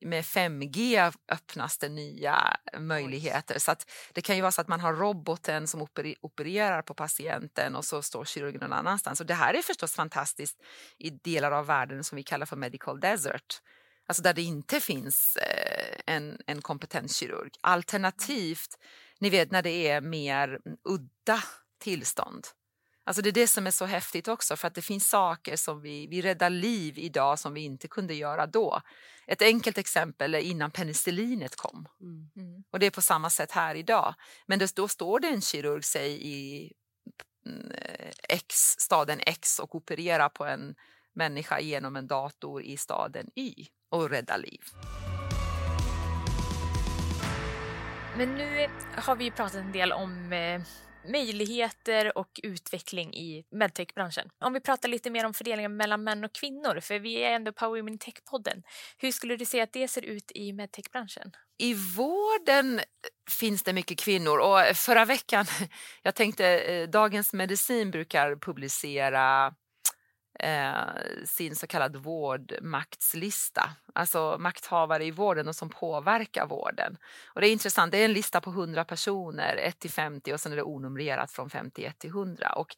med 0.00 0.24
5G 0.24 1.12
öppnas 1.28 1.78
det 1.78 1.88
nya 1.88 2.56
möjligheter. 2.78 3.58
Så 3.58 3.70
att 3.70 3.90
det 4.12 4.22
kan 4.22 4.36
ju 4.36 4.42
vara 4.42 4.52
så 4.52 4.60
att 4.60 4.68
man 4.68 4.80
har 4.80 4.94
roboten 4.94 5.66
som 5.66 5.88
opererar 6.20 6.82
på 6.82 6.94
patienten 6.94 7.76
och 7.76 7.84
så 7.84 8.02
står 8.02 8.24
kirurgen 8.24 8.60
någon 8.60 8.72
annanstans. 8.72 9.20
Och 9.20 9.26
det 9.26 9.34
här 9.34 9.54
är 9.54 9.62
förstås 9.62 9.94
fantastiskt 9.94 10.62
i 10.98 11.10
delar 11.10 11.52
av 11.52 11.66
världen 11.66 12.04
som 12.04 12.16
vi 12.16 12.22
kallar 12.22 12.46
för 12.46 12.56
medical 12.56 13.00
desert 13.00 13.60
Alltså 14.06 14.22
där 14.22 14.34
det 14.34 14.42
inte 14.42 14.80
finns 14.80 15.36
eh, 15.36 16.14
en, 16.14 16.38
en 16.46 16.62
kompetenskirurg. 16.62 17.50
Alternativt, 17.60 18.78
ni 19.20 19.30
vet 19.30 19.50
när 19.50 19.62
det 19.62 19.88
är 19.88 20.00
mer 20.00 20.60
udda 20.84 21.42
tillstånd. 21.78 22.46
Alltså 23.06 23.22
det 23.22 23.30
är 23.30 23.32
det 23.32 23.46
som 23.46 23.66
är 23.66 23.70
så 23.70 23.84
häftigt 23.84 24.28
också 24.28 24.56
för 24.56 24.68
att 24.68 24.74
det 24.74 24.82
finns 24.82 25.08
saker 25.08 25.56
som 25.56 25.80
vi, 25.80 26.06
vi 26.06 26.22
räddar 26.22 26.50
liv 26.50 26.98
idag 26.98 27.38
som 27.38 27.54
vi 27.54 27.60
inte 27.60 27.88
kunde 27.88 28.14
göra 28.14 28.46
då. 28.46 28.80
Ett 29.26 29.42
enkelt 29.42 29.78
exempel 29.78 30.34
är 30.34 30.38
innan 30.38 30.70
penicillinet 30.70 31.56
kom. 31.56 31.88
Mm. 32.00 32.30
mm. 32.36 32.64
Och 32.70 32.78
det 32.78 32.86
är 32.86 32.90
på 32.90 33.02
samma 33.02 33.30
sätt 33.30 33.52
här 33.52 33.74
idag. 33.74 34.14
Men 34.46 34.60
då 34.74 34.88
står 34.88 35.20
det 35.20 35.28
en 35.28 35.40
kirurg, 35.40 35.84
säg 35.84 36.26
i 36.26 36.72
mm, 37.46 37.72
X, 38.28 38.74
staden 38.78 39.20
X 39.26 39.58
och 39.58 39.74
opererar 39.74 40.28
på 40.28 40.44
en 40.44 40.74
människa 41.14 41.60
genom 41.60 41.96
en 41.96 42.06
dator 42.06 42.62
i 42.62 42.76
staden 42.76 43.30
Y 43.36 43.54
och 43.90 44.10
rädda 44.10 44.36
liv. 44.36 44.60
Men 48.16 48.34
nu 48.34 48.68
har 48.96 49.16
vi 49.16 49.30
pratat 49.30 49.54
en 49.54 49.72
del 49.72 49.92
om 49.92 50.32
eh, 50.32 50.60
möjligheter 51.12 52.18
och 52.18 52.40
utveckling 52.42 53.14
i 53.14 53.44
medtech-branschen. 53.50 54.28
Om 54.38 54.52
vi 54.52 54.60
pratar 54.60 54.88
lite 54.88 55.10
mer 55.10 55.26
om 55.26 55.34
fördelningen 55.34 55.76
mellan 55.76 56.04
män 56.04 56.24
och 56.24 56.34
kvinnor, 56.34 56.80
för 56.80 56.98
vi 56.98 57.14
är 57.14 57.30
ändå 57.30 57.52
Power 57.52 57.80
Women 57.80 57.98
Tech-podden. 57.98 58.62
Hur 58.98 59.12
skulle 59.12 59.36
du 59.36 59.44
säga 59.44 59.64
att 59.64 59.72
det 59.72 59.88
ser 59.88 60.04
ut 60.04 60.32
i 60.34 60.52
medtech-branschen? 60.52 61.32
I 61.58 61.74
vården 61.74 62.80
finns 63.30 63.62
det 63.62 63.72
mycket 63.72 63.98
kvinnor 63.98 64.38
och 64.38 64.76
förra 64.76 65.04
veckan, 65.04 65.44
jag 66.02 66.14
tänkte 66.14 66.46
eh, 66.46 66.88
Dagens 66.88 67.32
Medicin 67.32 67.90
brukar 67.90 68.36
publicera 68.36 69.54
eh, 70.40 71.24
sin 71.24 71.56
så 71.56 71.66
kallade 71.66 71.98
vårdmaktslista. 71.98 73.70
Alltså 73.92 74.36
makthavare 74.40 75.04
i 75.04 75.10
vården 75.10 75.48
och 75.48 75.56
som 75.56 75.68
påverkar 75.68 76.46
vården. 76.46 76.96
Och 77.26 77.40
det 77.40 77.48
är 77.48 77.52
intressant, 77.52 77.92
det 77.92 77.98
är 77.98 78.04
en 78.04 78.12
lista 78.12 78.40
på 78.40 78.50
100 78.50 78.84
personer, 78.84 79.56
1 79.56 79.78
till 79.78 79.90
50 79.90 80.32
och 80.32 80.40
sen 80.40 80.52
är 80.52 80.56
det 80.56 80.62
onumrerat 80.62 81.30
från 81.30 81.50
51 81.50 81.98
till 81.98 82.10
100. 82.10 82.52
Och, 82.52 82.76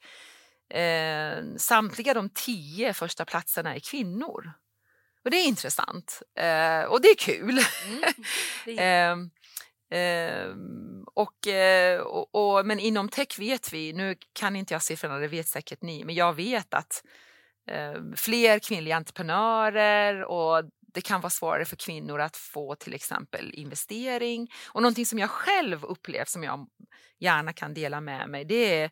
eh, 0.77 1.45
samtliga 1.57 2.15
de 2.15 2.29
10 2.29 2.95
första 2.95 3.25
platserna 3.25 3.75
är 3.75 3.81
kvinnor. 3.81 4.53
Och 5.25 5.31
det 5.31 5.37
är 5.37 5.47
intressant 5.47 6.23
eh, 6.35 6.83
och 6.83 7.01
det 7.03 7.09
är 7.09 7.17
kul. 7.17 7.59
Mm, 7.87 8.03
det 8.65 8.79
är... 8.79 9.29
Uh, 9.95 10.57
och, 11.15 11.47
uh, 11.47 12.01
och, 12.01 12.35
och, 12.35 12.67
men 12.67 12.79
inom 12.81 13.09
tech 13.09 13.39
vet 13.39 13.73
vi, 13.73 13.93
nu 13.93 14.17
kan 14.33 14.57
inte 14.57 14.75
jag 14.75 14.83
siffrorna, 14.83 15.19
det 15.19 15.29
vet 15.29 15.49
säkert 15.49 15.83
ni, 15.83 16.05
men 16.05 16.15
jag 16.15 16.33
vet 16.33 16.75
att 16.75 17.03
eh, 17.05 17.26
Eh, 17.67 17.95
fler 18.17 18.59
kvinnliga 18.59 18.97
entreprenörer 18.97 20.25
och 20.25 20.65
det 20.97 21.01
kan 21.03 21.21
vara 21.21 21.31
svårare 21.31 21.65
för 21.65 21.77
kvinnor 21.77 22.21
att 22.21 22.37
få 22.37 22.75
till 22.75 22.95
exempel 22.95 23.55
investering. 23.55 24.53
Och 24.69 24.83
någonting 24.83 25.07
som 25.07 25.19
jag 25.19 25.31
själv 25.31 25.85
upplevt 25.85 26.29
som 26.29 26.45
jag 26.45 26.67
gärna 27.19 27.53
kan 27.53 27.75
dela 27.75 28.01
med 28.01 28.29
mig 28.29 28.45
det 28.45 28.75
är 28.75 28.91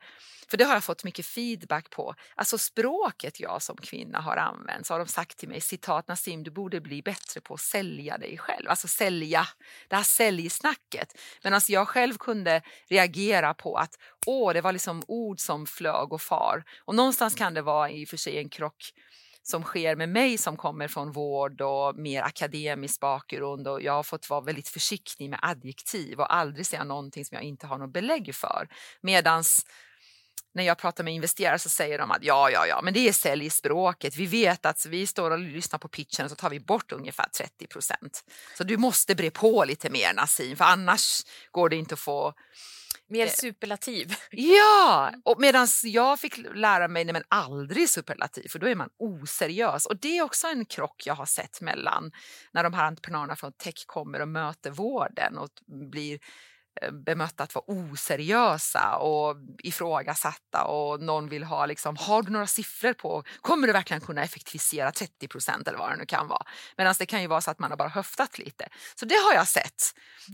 för 0.48 0.56
det 0.56 0.64
har 0.64 0.74
jag 0.74 0.84
fått 0.84 1.04
mycket 1.04 1.26
feedback 1.26 1.90
på. 1.90 2.14
Alltså 2.34 2.58
språket 2.58 3.40
jag 3.40 3.62
som 3.62 3.76
kvinna 3.76 4.20
har 4.20 4.36
använt 4.36 4.86
så 4.86 4.94
har 4.94 4.98
de 4.98 5.08
sagt 5.08 5.38
till 5.38 5.48
mig 5.48 5.60
citat 5.60 6.08
Nassim 6.08 6.42
du 6.42 6.50
borde 6.50 6.80
bli 6.80 7.02
bättre 7.02 7.40
på 7.40 7.54
att 7.54 7.60
sälja 7.60 8.18
dig 8.18 8.38
själv. 8.38 8.68
Alltså 8.68 8.88
sälja, 8.88 9.48
det 9.88 9.96
här 9.96 10.02
säljsnacket. 10.02 11.18
Men 11.42 11.54
alltså 11.54 11.72
jag 11.72 11.88
själv 11.88 12.14
kunde 12.14 12.62
reagera 12.88 13.54
på 13.54 13.76
att 13.76 13.98
åh 14.26 14.52
det 14.52 14.60
var 14.60 14.72
liksom 14.72 15.02
ord 15.08 15.40
som 15.40 15.66
flög 15.66 16.12
och 16.12 16.22
far. 16.22 16.64
Och 16.84 16.94
någonstans 16.94 17.34
kan 17.34 17.54
det 17.54 17.62
vara 17.62 17.90
i 17.90 18.04
och 18.04 18.08
för 18.08 18.16
sig 18.16 18.38
en 18.38 18.48
krock 18.48 18.92
som 19.46 19.62
sker 19.62 19.96
med 19.96 20.08
mig 20.08 20.38
som 20.38 20.56
kommer 20.56 20.88
från 20.88 21.12
vård 21.12 21.60
och 21.60 21.96
mer 21.96 22.22
akademisk 22.22 23.00
bakgrund 23.00 23.68
och 23.68 23.82
jag 23.82 23.92
har 23.92 24.02
fått 24.02 24.30
vara 24.30 24.40
väldigt 24.40 24.68
försiktig 24.68 25.30
med 25.30 25.38
adjektiv 25.42 26.20
och 26.20 26.34
aldrig 26.34 26.66
säga 26.66 26.84
någonting 26.84 27.24
som 27.24 27.34
jag 27.34 27.44
inte 27.44 27.66
har 27.66 27.78
något 27.78 27.92
belägg 27.92 28.34
för. 28.34 28.68
Medans 29.00 29.66
när 30.54 30.64
jag 30.64 30.78
pratar 30.78 31.04
med 31.04 31.14
investerare 31.14 31.58
så 31.58 31.68
säger 31.68 31.98
de 31.98 32.10
att 32.10 32.24
ja, 32.24 32.50
ja, 32.50 32.66
ja, 32.66 32.80
men 32.82 32.94
det 32.94 33.08
är 33.08 33.12
säljspråket. 33.12 34.16
Vi 34.16 34.26
vet 34.26 34.66
att 34.66 34.86
vi 34.86 35.06
står 35.06 35.30
och 35.30 35.38
lyssnar 35.38 35.78
på 35.78 35.88
pitchen 35.88 36.24
och 36.24 36.30
så 36.30 36.36
tar 36.36 36.50
vi 36.50 36.60
bort 36.60 36.92
ungefär 36.92 37.26
30 37.38 37.66
procent. 37.66 38.24
Så 38.56 38.64
du 38.64 38.76
måste 38.76 39.14
bre 39.14 39.30
på 39.30 39.64
lite 39.64 39.90
mer 39.90 40.14
Nassim, 40.14 40.56
för 40.56 40.64
annars 40.64 41.22
går 41.50 41.68
det 41.68 41.76
inte 41.76 41.94
att 41.94 42.00
få 42.00 42.34
Mer 43.08 43.26
superlativ. 43.26 44.14
Ja, 44.30 45.12
och 45.24 45.40
medan 45.40 45.66
jag 45.84 46.20
fick 46.20 46.38
lära 46.54 46.88
mig 46.88 47.04
nej 47.04 47.12
men 47.12 47.22
aldrig 47.28 47.90
superlativ 47.90 48.48
för 48.48 48.58
då 48.58 48.68
är 48.68 48.74
man 48.74 48.90
oseriös. 48.98 49.86
Och 49.86 49.96
det 50.00 50.18
är 50.18 50.22
också 50.22 50.46
en 50.46 50.64
krock 50.64 51.02
jag 51.06 51.14
har 51.14 51.26
sett 51.26 51.60
mellan 51.60 52.12
när 52.52 52.62
de 52.62 52.74
här 52.74 52.86
entreprenörerna 52.86 53.36
från 53.36 53.52
tech 53.52 53.84
kommer 53.86 54.20
och 54.20 54.28
möter 54.28 54.70
vården 54.70 55.38
och 55.38 55.50
blir 55.90 56.14
Eh, 56.14 56.20
bemötta 56.92 57.42
att 57.42 57.54
vara 57.54 57.64
oseriösa 57.66 58.96
och 58.96 59.36
ifrågasatta 59.58 60.64
och 60.64 61.02
någon 61.02 61.28
vill 61.28 61.44
ha 61.44 61.66
liksom, 61.66 61.96
har 61.96 62.22
du 62.22 62.32
några 62.32 62.46
siffror 62.46 62.92
på, 62.92 63.24
kommer 63.40 63.66
du 63.66 63.72
verkligen 63.72 64.00
kunna 64.00 64.22
effektivisera 64.22 64.92
30 64.92 65.28
procent 65.28 65.68
eller 65.68 65.78
vad 65.78 65.90
det 65.90 65.96
nu 65.96 66.06
kan 66.06 66.28
vara. 66.28 66.46
Medan 66.76 66.94
det 66.98 67.06
kan 67.06 67.22
ju 67.22 67.26
vara 67.26 67.40
så 67.40 67.50
att 67.50 67.58
man 67.58 67.70
har 67.70 67.78
bara 67.78 67.88
höftat 67.88 68.38
lite. 68.38 68.68
Så 68.94 69.06
det 69.06 69.14
har 69.14 69.34
jag 69.34 69.48
sett, 69.48 69.82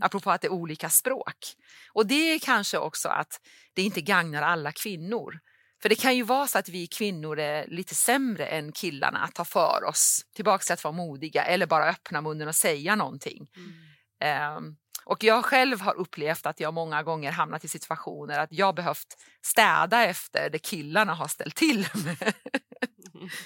apropå 0.00 0.30
att 0.30 0.40
det 0.40 0.46
är 0.46 0.52
olika 0.52 0.88
språk. 0.88 1.36
Och 1.92 2.06
det 2.06 2.34
är 2.34 2.38
kanske 2.38 2.78
också 2.78 3.08
att 3.08 3.40
det 3.74 3.82
inte 3.82 4.00
gagnar 4.00 4.42
alla 4.42 4.72
kvinnor. 4.72 5.40
För 5.82 5.88
det 5.88 5.94
kan 5.94 6.16
ju 6.16 6.22
vara 6.22 6.46
så 6.46 6.58
att 6.58 6.68
vi 6.68 6.86
kvinnor 6.86 7.38
är 7.38 7.66
lite 7.66 7.94
sämre 7.94 8.46
än 8.46 8.72
killarna 8.72 9.18
att 9.18 9.34
ta 9.34 9.44
för 9.44 9.84
oss, 9.84 10.20
tillbaka 10.34 10.62
till 10.62 10.72
att 10.72 10.84
vara 10.84 10.94
modiga 10.94 11.44
eller 11.44 11.66
bara 11.66 11.88
öppna 11.88 12.20
munnen 12.20 12.48
och 12.48 12.54
säga 12.54 12.96
någonting. 12.96 13.48
Mm. 13.56 14.56
Um, 14.56 14.76
och 15.10 15.24
jag 15.24 15.44
själv 15.44 15.80
har 15.80 15.94
upplevt 15.94 16.46
att 16.46 16.60
jag 16.60 16.74
många 16.74 17.02
gånger 17.02 17.32
hamnat 17.32 17.64
i 17.64 17.68
situationer 17.68 18.38
att 18.38 18.52
jag 18.52 18.74
behövt 18.74 19.16
städa 19.42 20.04
efter 20.04 20.50
det 20.50 20.58
killarna 20.58 21.14
har 21.14 21.28
ställt 21.28 21.54
till 21.54 21.88
med. 22.04 22.34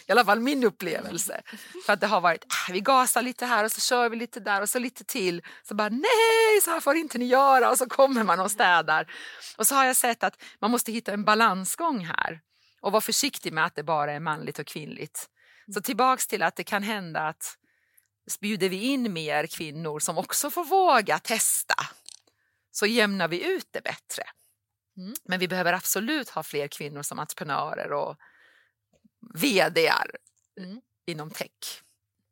I 0.07 0.13
alla 0.13 0.25
fall 0.25 0.41
min 0.41 0.65
upplevelse. 0.65 1.43
För 1.87 1.93
att 1.93 2.01
det 2.01 2.07
har 2.07 2.21
varit, 2.21 2.45
ah, 2.45 2.73
vi 2.73 2.81
gasar 2.81 3.23
lite 3.23 3.47
här 3.47 3.65
och 3.65 3.73
så 3.73 3.81
kör 3.81 4.09
vi 4.09 4.17
lite 4.17 4.41
där 4.41 4.63
och 4.63 4.69
så 4.69 4.79
lite 4.79 5.05
till. 5.05 5.43
Så 5.63 5.75
bara 5.75 5.89
nej, 5.89 6.61
så 6.63 6.71
här 6.71 6.81
får 6.81 6.97
inte 6.97 7.19
ni 7.19 7.25
göra 7.25 7.71
och 7.71 7.79
så 7.79 7.87
kommer 7.87 8.25
man 8.25 8.41
och 8.41 8.51
städar. 8.51 9.13
Och 9.59 9.67
så 9.67 9.75
har 9.75 9.85
jag 9.85 9.97
sett 9.97 10.25
att 10.25 10.43
man 10.61 10.71
måste 10.71 10.93
hitta 10.93 11.13
en 11.13 11.25
balansgång 11.25 12.05
här 12.05 12.41
och 12.81 12.93
vara 12.93 13.01
försiktig 13.01 13.53
med 13.53 13.65
att 13.65 13.75
det 13.75 13.83
bara 13.83 14.13
är 14.13 14.21
manligt 14.21 14.59
och 14.59 14.67
kvinnligt. 14.67 15.29
Så 15.75 15.81
tillbaks 15.81 16.27
till 16.27 16.43
att 16.43 16.57
det 16.57 16.65
kan 16.65 16.83
hända 16.83 17.21
att 17.21 17.57
bjuder 18.41 18.69
vi 18.69 18.83
in 18.83 19.13
mer 19.13 19.47
kvinnor 19.47 20.01
som 20.01 20.19
också 20.19 20.51
får 20.51 20.65
våga 20.65 21.19
testa 21.19 21.75
så 22.71 22.87
jämnar 22.87 23.29
vi 23.29 23.45
ut 23.45 23.69
det 23.71 23.83
bättre. 23.83 24.23
Mm. 24.97 25.15
Men 25.25 25.41
vi 25.41 25.49
behöver 25.49 25.73
absolut 25.73 26.29
ha 26.29 26.43
fler 26.43 26.69
kvinnor 26.69 27.03
som 27.03 27.19
entreprenörer 27.19 27.93
och 27.93 28.17
vdar 29.35 30.11
mm. 30.59 30.81
inom 31.07 31.31
tech. 31.31 31.83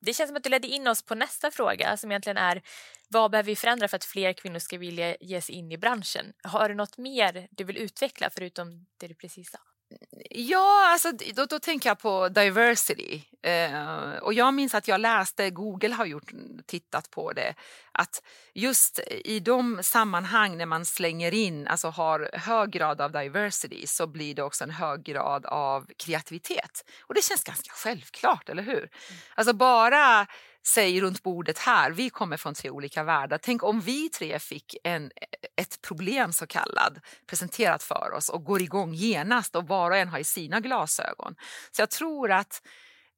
Det 0.01 0.15
känns 0.15 0.29
som 0.29 0.37
att 0.37 0.45
du 0.45 0.51
ledde 0.51 0.69
in 0.69 0.87
oss 0.87 1.03
på 1.03 1.15
nästa 1.15 1.51
fråga 1.51 1.97
som 1.97 2.11
egentligen 2.11 2.37
är 2.37 2.63
vad 3.09 3.31
behöver 3.31 3.47
vi 3.47 3.57
förändra 3.57 3.89
för 3.89 3.97
att 3.97 4.05
fler 4.05 4.33
kvinnor 4.33 4.59
ska 4.59 4.79
vilja 4.79 5.17
ge 5.21 5.41
sig 5.41 5.55
in 5.55 5.73
i 5.73 5.79
branschen? 5.79 6.33
Har 6.43 6.69
du 6.69 6.75
något 6.75 6.99
mer 6.99 7.49
du 7.51 7.65
vill 7.65 7.77
utveckla 7.77 8.31
förutom 8.31 8.87
det 8.97 9.09
du 9.09 9.15
precis 9.15 9.51
sa? 9.51 9.59
Ja, 10.31 10.93
alltså, 10.93 11.13
då, 11.35 11.45
då 11.45 11.59
tänker 11.59 11.91
jag 11.91 11.99
på 11.99 12.29
diversity. 12.29 13.23
Eh, 13.43 14.17
och 14.23 14.35
jag 14.35 14.55
minns 14.55 14.75
att 14.75 14.89
jag 14.89 15.01
läste, 15.01 15.51
Google 15.51 15.95
har 15.95 16.07
gjort, 16.07 16.31
tittat 16.67 17.11
på 17.11 17.33
det, 17.33 17.55
att 17.93 18.23
just 18.53 19.01
i 19.25 19.41
de 19.41 19.83
sammanhang 19.83 20.57
när 20.57 20.67
man 20.67 20.85
slänger 20.85 21.35
in, 21.35 21.67
alltså 21.67 21.89
har 21.89 22.31
hög 22.33 22.71
grad 22.71 23.01
av 23.01 23.13
diversity 23.13 23.87
så 23.87 24.07
blir 24.07 24.35
det 24.35 24.43
också 24.43 24.65
en 24.65 24.71
hög 24.71 25.03
grad 25.03 25.47
av 25.47 25.87
kreativitet. 25.99 26.85
Och 27.01 27.15
det 27.15 27.25
känns 27.25 27.45
ganska 27.45 27.73
självklart, 27.73 28.49
eller 28.49 28.63
hur? 28.63 28.79
Mm. 28.79 28.91
Alltså 29.35 29.53
bara 29.53 30.27
säg 30.67 31.01
runt 31.01 31.23
bordet 31.23 31.59
här, 31.59 31.91
vi 31.91 32.11
kommer 32.11 32.37
från 32.37 32.55
tre 32.55 32.71
olika 32.71 33.03
världar. 33.03 33.39
Tänk 33.39 33.63
om 33.63 33.81
vi 33.81 34.09
tre 34.09 34.39
fick 34.39 34.77
en, 34.85 35.11
ett 35.57 35.83
problem 35.83 36.33
så 36.33 36.47
kallad 36.47 37.01
presenterat 37.27 37.83
för 37.83 38.13
oss 38.13 38.29
och 38.29 38.45
går 38.45 38.63
igång 38.63 38.95
genast 38.95 39.57
och 39.57 39.69
var 39.69 39.91
och 39.91 39.97
en 39.97 40.09
har 40.09 40.19
i 40.19 40.25
sina 40.25 40.61
glasögon. 40.61 41.35
Så 41.73 41.83
jag 41.83 41.91
tror 41.91 42.31
att 42.31 42.63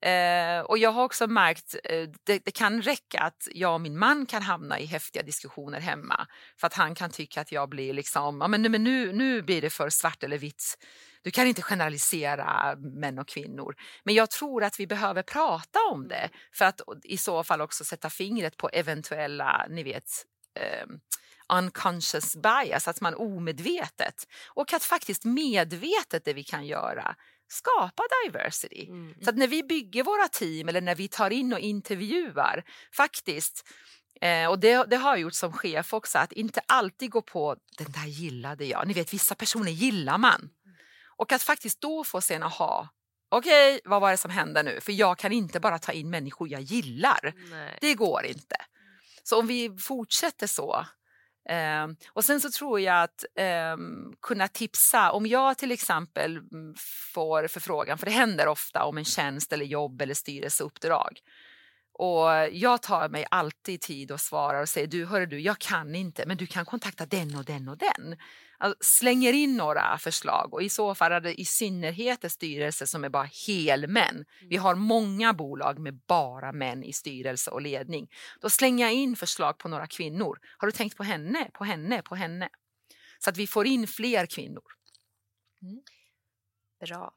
Eh, 0.05 0.61
och 0.61 0.79
jag 0.79 0.93
har 0.93 1.05
också 1.05 1.27
märkt 1.27 1.77
eh, 1.85 2.09
det, 2.25 2.45
det 2.45 2.51
kan 2.51 2.83
räcka 2.83 3.21
att 3.21 3.49
jag 3.55 3.75
och 3.75 3.81
min 3.81 3.99
man 3.99 4.27
kan 4.27 4.43
hamna 4.43 4.81
i 4.81 4.87
häftiga 4.87 5.23
diskussioner 5.23 5.81
hemma 5.81 6.27
för 6.61 6.67
att 6.67 6.75
han 6.75 6.95
kan 6.95 7.11
tycka 7.11 7.41
att 7.41 7.53
jag 7.53 7.69
blir 7.69 7.93
liksom, 7.93 8.41
ja 8.41 8.49
men, 8.49 8.63
nu, 8.63 8.69
men 8.69 8.85
nu, 8.85 9.13
nu 9.13 9.43
blir 9.43 9.63
det 9.63 9.71
för 9.71 9.91
svart 9.91 10.23
eller 10.23 10.39
vitt. 10.39 10.79
Du 11.25 11.31
kan 11.31 11.47
inte 11.47 11.63
generalisera 11.63 12.77
män 12.77 13.19
och 13.19 13.29
kvinnor. 13.29 13.77
Men 14.03 14.15
jag 14.15 14.31
tror 14.31 14.65
att 14.65 14.81
vi 14.81 14.87
behöver 14.87 15.23
prata 15.23 15.79
om 15.93 16.09
det 16.09 16.29
för 16.53 16.65
att 16.65 16.81
i 17.05 17.17
så 17.17 17.45
fall 17.45 17.61
också 17.61 17.85
sätta 17.85 18.11
fingret 18.11 18.57
på 18.57 18.69
eventuella, 18.69 19.67
ni 19.71 19.83
vet, 19.83 20.27
eh, 20.61 20.87
unconscious 21.59 22.37
bias, 22.37 22.89
att 22.89 23.01
man 23.01 23.15
omedvetet 23.15 24.29
och 24.49 24.73
att 24.73 24.85
faktiskt 24.85 25.25
medvetet 25.25 26.25
det 26.25 26.33
vi 26.33 26.45
kan 26.45 26.67
göra 26.67 27.17
skapa 27.49 28.03
diversity. 28.25 28.87
Mm. 28.87 29.15
Så 29.23 29.31
att 29.31 29.37
när 29.37 29.49
vi 29.49 29.63
bygger 29.63 30.03
våra 30.03 30.29
team 30.29 30.69
eller 30.69 30.81
när 30.81 30.95
vi 30.95 31.09
tar 31.09 31.31
in 31.31 31.53
och 31.53 31.59
intervjuar 31.59 32.65
faktiskt 32.93 33.65
Eh, 34.21 34.49
och 34.49 34.59
det, 34.59 34.85
det, 34.91 34.97
har 34.97 35.11
jag 35.11 35.21
gjort 35.21 35.35
som 35.35 35.53
chef 35.53 35.95
också, 35.95 36.19
att 36.19 36.33
inte 36.33 36.61
alltid 36.67 37.11
gå 37.11 37.23
på 37.23 37.57
den 37.79 37.93
där 37.93 38.07
gillade 38.07 38.65
jag. 38.65 38.89
Ni 38.89 38.95
vet 38.95 39.15
vissa 39.15 39.35
personer 39.35 39.71
gillar 39.71 40.19
man. 40.19 40.51
Och 41.16 41.33
att 41.33 41.42
faktiskt 41.42 41.81
då 41.81 42.05
få 42.05 42.20
se 42.20 42.35
en 42.35 42.42
aha. 42.42 42.88
Okej, 43.29 43.74
okay, 43.74 43.90
vad 43.90 44.00
var 44.00 44.11
det 44.11 44.16
som 44.16 44.31
hände 44.31 44.62
nu? 44.62 44.81
För 44.81 44.92
jag 44.92 45.18
kan 45.18 45.33
inte 45.33 45.61
bara 45.61 45.79
ta 45.79 45.92
in 45.92 46.11
människor 46.11 46.48
jag 46.48 46.61
gillar. 46.61 47.35
Nej. 47.50 47.79
Det 47.81 47.94
går 47.94 48.24
inte. 48.24 48.57
Så 49.22 49.38
om 49.38 49.46
vi 49.46 49.77
fortsätter 49.79 50.46
så 50.46 50.87
Um, 51.50 51.96
och 52.12 52.24
sen 52.24 52.40
så 52.40 52.50
tror 52.50 52.81
jag 52.81 53.03
att 53.03 53.24
um, 53.74 54.14
kunna 54.22 54.48
tipsa, 54.48 55.12
om 55.12 55.27
jag 55.27 55.59
till 55.59 55.72
exempel 55.72 56.37
mm, 56.37 56.74
får 57.14 57.48
förfrågan, 57.48 57.98
för 57.98 58.07
det 58.07 58.12
händer 58.12 58.48
ofta 58.48 58.85
om 58.85 58.98
en 58.98 59.05
tjänst 59.05 59.53
eller 59.53 59.64
jobb 59.64 60.03
eller 60.03 60.14
styrelseuppdrag. 60.14 61.18
Och 61.98 62.29
jag 62.53 62.83
tar 62.83 63.09
mig 63.09 63.27
alltid 63.31 63.81
tid 63.81 64.11
och 64.11 64.20
svarar 64.20 64.62
och 64.62 64.68
säger 64.68 64.87
du, 64.87 65.07
hörru 65.07 65.27
du, 65.27 65.40
jag 65.40 65.59
kan 65.59 65.94
inte, 65.94 66.27
men 66.27 66.37
du 66.37 66.46
kan 66.46 66.64
kontakta 66.64 67.07
den 67.07 67.37
och 67.37 67.44
den 67.44 67.68
och 67.68 67.79
den. 67.79 68.16
Alltså, 68.59 68.79
slänger 68.81 69.33
in 69.33 69.57
några 69.57 69.99
förslag 69.99 70.55
och 70.55 70.62
i 70.62 70.69
så 70.69 70.95
fall 70.95 71.12
är 71.12 71.21
det 71.21 71.40
i 71.40 71.45
synnerhet 71.45 72.25
en 72.25 72.31
styrelse 72.31 72.87
som 72.87 73.05
är 73.05 73.09
bara 73.09 73.29
helmän. 73.47 74.25
Vi 74.49 74.57
har 74.57 74.75
många 74.75 75.33
bolag 75.33 75.79
med 75.79 75.95
bara 75.95 76.53
män 76.53 76.85
i 76.85 76.93
styrelse 76.93 77.51
och 77.51 77.62
ledning. 77.62 78.11
Då 78.40 78.51
slänger 78.51 78.85
jag 78.85 78.95
in 78.95 79.17
förslag 79.17 79.59
på 79.59 79.69
några 79.69 79.87
kvinnor. 79.87 80.38
Har 80.59 80.67
du 80.67 80.73
tänkt 80.73 80.97
på 80.97 81.03
henne, 81.03 81.51
på 81.53 81.64
henne, 81.64 82.03
på 82.03 82.14
henne? 82.14 82.49
Så 83.19 83.31
att 83.31 83.37
vi 83.37 83.47
får 83.47 83.67
in 83.67 83.87
fler 83.87 84.27
kvinnor. 84.27 84.64
Mm. 85.62 85.83
Bra. 86.81 87.14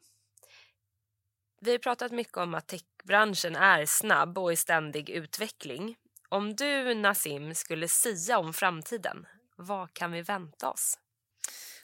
Vi 1.62 1.72
har 1.72 1.78
pratat 1.78 2.12
mycket 2.12 2.38
om 2.38 2.54
att 2.54 2.68
techbranschen 2.68 3.56
är 3.56 3.86
snabb 3.86 4.38
och 4.38 4.54
i 4.54 4.56
ständig 4.56 5.10
utveckling. 5.10 5.96
Om 6.30 6.56
du, 6.56 6.94
Nassim, 6.94 7.56
skulle 7.56 7.88
sia 7.88 8.40
om 8.40 8.54
framtiden, 8.54 9.26
vad 9.56 9.94
kan 9.94 10.12
vi 10.12 10.22
vänta 10.22 10.70
oss? 10.70 10.98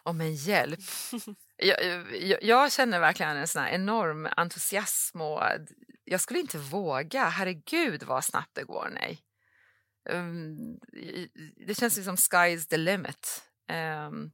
Om 0.03 0.21
en 0.21 0.35
hjälp. 0.35 0.79
jag, 1.57 1.83
jag, 2.21 2.43
jag, 2.43 2.71
känner 2.71 2.99
verkligen 2.99 3.37
en 3.37 3.47
sån 3.47 3.67
enorm 3.67 4.27
entusiasm 4.37 5.21
och 5.21 5.41
jag 6.03 6.21
skulle 6.21 6.39
inte 6.39 6.57
våga. 6.57 7.25
Herregud 7.25 8.03
vad 8.03 8.23
snabbt 8.23 8.55
det 8.55 8.63
går. 8.63 8.89
Nej. 8.93 9.19
Um, 10.09 10.79
det 11.67 11.75
känns 11.77 12.05
som 12.05 12.15
sky's 12.15 12.69
the 12.69 12.77
limit. 12.77 13.43
Um, 14.07 14.31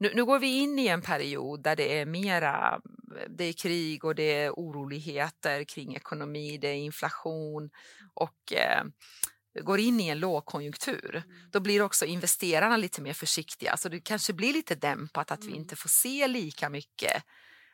nu, 0.00 0.12
nu 0.14 0.24
går 0.24 0.38
vi 0.38 0.58
in 0.58 0.78
i 0.78 0.86
en 0.86 1.02
period 1.02 1.62
där 1.62 1.76
det 1.76 1.98
är 1.98 2.06
mera, 2.06 2.80
det 3.28 3.44
är 3.44 3.52
krig 3.52 4.04
och 4.04 4.14
det 4.14 4.22
är 4.22 4.50
oroligheter 4.50 5.64
kring 5.64 5.94
ekonomi, 5.94 6.58
det 6.58 6.68
är 6.68 6.74
inflation 6.74 7.70
och 8.14 8.52
eh, 8.52 8.84
går 9.60 9.80
in 9.80 10.00
i 10.00 10.08
en 10.08 10.18
lågkonjunktur, 10.18 11.14
mm. 11.14 11.50
då 11.50 11.60
blir 11.60 11.82
också 11.82 12.04
investerarna 12.04 12.76
lite 12.76 13.02
mer 13.02 13.12
försiktiga. 13.12 13.76
Så 13.76 13.88
det 13.88 14.00
kanske 14.00 14.32
blir 14.32 14.52
lite 14.52 14.74
dämpat 14.74 15.30
att 15.30 15.40
mm. 15.40 15.52
vi 15.52 15.58
inte 15.58 15.76
får 15.76 15.88
se 15.88 16.28
lika 16.28 16.68
mycket 16.68 17.22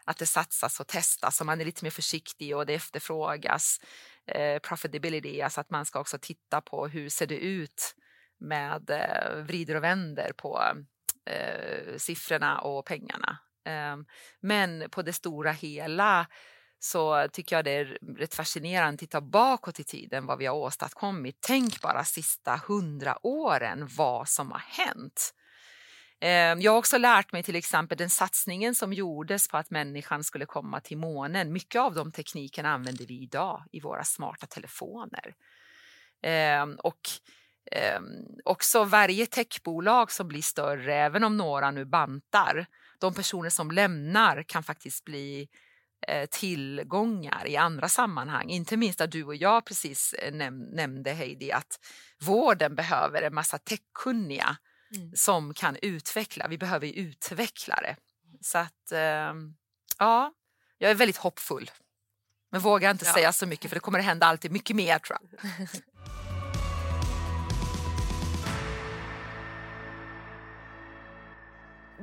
att 0.05 0.19
det 0.19 0.27
satsas 0.27 0.81
och 0.81 0.87
testas 0.87 1.41
och 1.41 1.47
man 1.47 1.61
är 1.61 1.65
lite 1.65 1.85
mer 1.85 1.91
försiktig 1.91 2.57
och 2.57 2.67
det 2.67 2.75
efterfrågas 2.75 3.81
eh, 4.27 4.59
profitability, 4.59 5.41
alltså 5.41 5.61
att 5.61 5.71
man 5.71 5.87
ska 5.87 6.01
också 6.01 6.19
titta 6.21 6.61
på 6.61 6.89
hur 6.89 7.09
ser 7.09 7.27
det 7.27 7.39
ut 7.39 7.95
med 8.41 8.91
eh, 8.91 9.43
vrider 9.43 9.75
och 9.75 9.85
vänder 9.85 10.33
på 10.33 10.63
eh, 11.31 11.97
siffrorna 11.97 12.59
och 12.59 12.87
pengarna. 12.87 13.39
Eh, 13.67 13.97
men 14.41 14.91
på 14.91 15.03
det 15.03 15.13
stora 15.13 15.53
hela 15.53 16.27
så 16.85 17.29
tycker 17.33 17.57
jag 17.57 17.65
det 17.65 17.71
är 17.71 17.99
rätt 18.17 18.35
fascinerande 18.35 18.95
att 18.95 18.99
titta 18.99 19.21
bakåt 19.21 19.81
i 19.81 19.85
tiden 19.85 20.27
vad 20.27 20.39
vi 20.39 20.47
har 20.47 20.55
åstadkommit. 20.55 21.37
Tänk 21.41 21.81
bara 21.81 22.05
sista 22.05 22.61
hundra 22.69 23.27
åren 23.27 23.89
vad 23.97 24.29
som 24.29 24.53
har 24.53 24.59
hänt. 24.59 25.35
Ehm, 26.21 26.61
jag 26.61 26.73
har 26.73 26.79
också 26.79 26.99
lärt 26.99 27.33
mig 27.33 27.43
till 27.43 27.57
exempel 27.57 27.99
den 27.99 28.11
satsningen 28.11 28.75
som 28.75 28.93
gjordes 28.93 29.49
på 29.49 29.57
att 29.57 29.71
människan 29.71 30.25
skulle 30.25 30.47
komma 30.47 30.81
till 30.81 30.99
månen. 30.99 31.53
Mycket 31.53 31.81
av 31.81 31.95
de 31.95 32.13
teknikerna 32.13 32.73
använder 32.73 33.07
vi 33.07 33.23
idag 33.23 33.65
i 33.73 33.81
våra 33.81 34.05
smarta 34.05 34.47
telefoner. 34.47 35.35
Ehm, 36.23 36.75
och 36.75 37.01
ehm, 37.73 38.05
också 38.45 38.85
varje 38.85 39.27
techbolag 39.27 40.13
som 40.13 40.29
blir 40.29 40.43
större, 40.43 40.95
även 40.95 41.25
om 41.25 41.37
några 41.37 41.71
nu 41.71 41.85
bantar, 41.85 42.67
de 42.99 43.15
personer 43.15 43.51
som 43.51 43.71
lämnar 43.71 44.43
kan 44.43 44.63
faktiskt 44.63 45.05
bli 45.05 45.49
tillgångar 46.31 47.47
i 47.47 47.57
andra 47.57 47.89
sammanhang. 47.89 48.51
Inte 48.51 48.77
minst 48.77 48.99
där 48.99 49.07
du 49.07 49.25
och 49.25 49.37
jag 49.37 49.65
precis 49.65 50.13
eh, 50.13 50.33
näm 50.33 50.59
nämnde 50.59 51.13
Heidi 51.13 51.53
att 51.53 51.81
vården 52.21 52.75
behöver 52.75 53.23
en 53.23 53.35
massa 53.35 53.59
techkunniga 53.59 54.57
mm. 54.97 55.13
som 55.17 55.55
kan 55.55 55.77
utveckla. 55.83 56.49
Vi 56.49 56.59
behöver 56.59 56.87
utvecklare. 56.87 57.97
Så 58.41 58.59
att 58.59 58.93
eh, 58.93 59.35
ja, 59.99 60.33
jag 60.79 60.91
är 60.91 60.95
väldigt 60.95 61.17
hoppfull. 61.17 61.71
Men 62.51 62.61
vågar 62.61 62.91
inte 62.91 63.07
ja. 63.07 63.15
säga 63.15 63.33
så 63.33 63.47
mycket 63.47 63.71
för 63.71 63.77
det 63.77 63.81
kommer 63.81 63.99
att 63.99 64.05
hända 64.05 64.27
alltid 64.27 64.53
mycket 64.53 64.77
mer 64.77 64.99
tror 64.99 65.19
jag. 65.21 65.41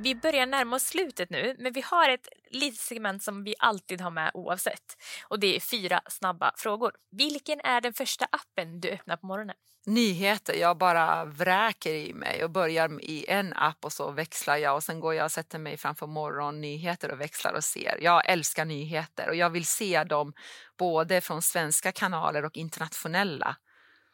Vi 0.02 0.14
börjar 0.14 0.46
närma 0.46 0.76
oss 0.76 0.84
slutet 0.84 1.30
nu, 1.30 1.56
men 1.58 1.72
vi 1.72 1.80
har 1.80 2.08
ett 2.08 2.28
litet 2.50 2.80
segment 2.80 3.22
som 3.22 3.44
vi 3.44 3.54
alltid 3.58 4.00
har 4.00 4.10
med 4.10 4.30
oavsett. 4.34 4.96
Och 5.28 5.40
det 5.40 5.56
är 5.56 5.60
fyra 5.60 6.00
snabba 6.06 6.52
frågor. 6.56 6.92
Vilken 7.10 7.60
är 7.60 7.80
den 7.80 7.92
första 7.92 8.24
appen 8.24 8.80
du 8.80 8.90
öppnar 8.90 9.16
på 9.16 9.26
morgonen? 9.26 9.56
Nyheter. 9.86 10.54
Jag 10.54 10.78
bara 10.78 11.24
vräker 11.24 11.94
i 11.94 12.14
mig 12.14 12.44
och 12.44 12.50
börjar 12.50 13.04
i 13.04 13.26
en 13.28 13.52
app 13.52 13.84
och 13.84 13.92
så 13.92 14.10
växlar 14.10 14.56
jag 14.56 14.74
och 14.74 14.82
sen 14.84 15.00
går 15.00 15.14
jag 15.14 15.24
och 15.24 15.32
sätter 15.32 15.58
mig 15.58 15.76
framför 15.76 16.06
morgonnyheter 16.06 17.10
och 17.12 17.20
växlar 17.20 17.52
och 17.52 17.64
ser. 17.64 17.98
Jag 18.00 18.30
älskar 18.30 18.64
nyheter 18.64 19.28
och 19.28 19.36
jag 19.36 19.50
vill 19.50 19.66
se 19.66 20.04
dem 20.04 20.32
både 20.78 21.20
från 21.20 21.42
svenska 21.42 21.92
kanaler 21.92 22.44
och 22.44 22.56
internationella. 22.56 23.56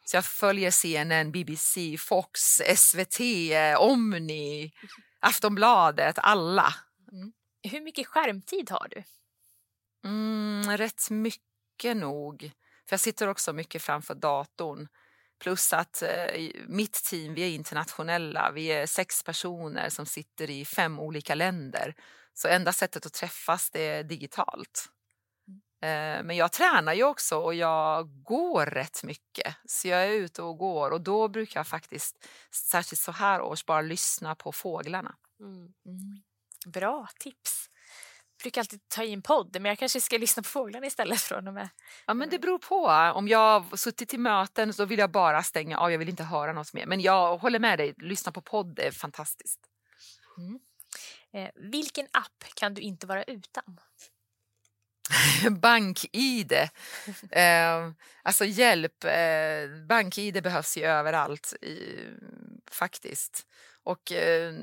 Så 0.05 0.17
jag 0.17 0.25
följer 0.25 0.71
CNN, 0.71 1.31
BBC, 1.31 1.97
Fox, 1.97 2.41
SVT, 2.75 3.19
Omni, 3.77 4.71
Aftonbladet, 5.19 6.15
alla. 6.17 6.73
Mm. 7.11 7.31
Hur 7.63 7.81
mycket 7.81 8.07
skärmtid 8.07 8.69
har 8.69 8.87
du? 8.91 9.03
Mm, 10.03 10.77
rätt 10.77 11.09
mycket 11.09 11.97
nog. 11.97 12.51
För 12.89 12.93
Jag 12.93 12.99
sitter 12.99 13.27
också 13.27 13.53
mycket 13.53 13.81
framför 13.81 14.15
datorn. 14.15 14.87
Plus 15.39 15.73
att 15.73 16.01
eh, 16.01 16.51
mitt 16.67 16.93
team, 16.93 17.33
vi 17.33 17.41
är 17.41 17.49
internationella. 17.49 18.51
Vi 18.51 18.65
är 18.67 18.85
sex 18.85 19.23
personer 19.23 19.89
som 19.89 20.05
sitter 20.05 20.49
i 20.49 20.65
fem 20.65 20.99
olika 20.99 21.35
länder. 21.35 21.95
Så 22.33 22.47
enda 22.47 22.73
sättet 22.73 23.05
att 23.05 23.13
träffas 23.13 23.69
det 23.69 23.81
är 23.87 24.03
digitalt. 24.03 24.89
Eh, 25.81 26.23
men 26.23 26.35
jag 26.35 26.51
tränar 26.51 26.93
ju 26.93 27.03
också 27.03 27.37
och 27.37 27.55
jag 27.55 28.23
går 28.23 28.65
rätt 28.65 29.03
mycket. 29.03 29.55
Så 29.65 29.87
jag 29.87 30.03
är 30.03 30.11
ute 30.11 30.41
och 30.41 30.57
går 30.57 30.91
och 30.91 31.01
då 31.01 31.27
brukar 31.27 31.59
jag 31.59 31.67
faktiskt, 31.67 32.25
särskilt 32.51 33.01
så 33.01 33.11
här 33.11 33.41
års, 33.41 33.65
bara 33.65 33.81
lyssna 33.81 34.35
på 34.35 34.51
fåglarna. 34.51 35.15
Mm. 35.39 35.55
Mm. 35.57 36.21
Bra 36.65 37.07
tips. 37.19 37.69
Jag 38.37 38.43
brukar 38.43 38.61
alltid 38.61 38.87
ta 38.87 39.03
i 39.03 39.13
en 39.13 39.21
podd, 39.21 39.53
men 39.53 39.65
jag 39.65 39.79
kanske 39.79 40.01
ska 40.01 40.17
lyssna 40.17 40.43
på 40.43 40.49
fåglarna 40.49 40.85
istället 40.85 41.21
från 41.21 41.47
och 41.47 41.53
med. 41.53 41.69
Ja, 42.07 42.13
men 42.13 42.29
det 42.29 42.39
beror 42.39 42.57
på. 42.59 42.85
Om 43.15 43.27
jag 43.27 43.59
har 43.59 43.77
suttit 43.77 44.13
i 44.13 44.17
möten 44.17 44.73
så 44.73 44.85
vill 44.85 44.99
jag 44.99 45.11
bara 45.11 45.43
stänga 45.43 45.79
av. 45.79 45.91
Jag 45.91 45.99
vill 45.99 46.09
inte 46.09 46.23
höra 46.23 46.53
något 46.53 46.73
mer. 46.73 46.85
Men 46.85 47.01
jag 47.01 47.37
håller 47.37 47.59
med 47.59 47.79
dig. 47.79 47.93
Lyssna 47.97 48.31
på 48.31 48.41
podd 48.41 48.79
är 48.79 48.91
fantastiskt. 48.91 49.59
Mm. 50.37 50.59
Eh, 51.33 51.51
vilken 51.71 52.07
app 52.11 52.43
kan 52.55 52.73
du 52.73 52.81
inte 52.81 53.07
vara 53.07 53.23
utan? 53.23 53.79
Bank-id. 55.61 56.51
Eh, 57.31 57.91
alltså 58.23 58.45
hjälp, 58.45 59.03
eh, 59.03 59.85
bank-id 59.87 60.43
behövs 60.43 60.77
ju 60.77 60.83
överallt 60.83 61.53
i, 61.61 61.99
faktiskt. 62.71 63.45
Och 63.83 64.11
eh, 64.11 64.53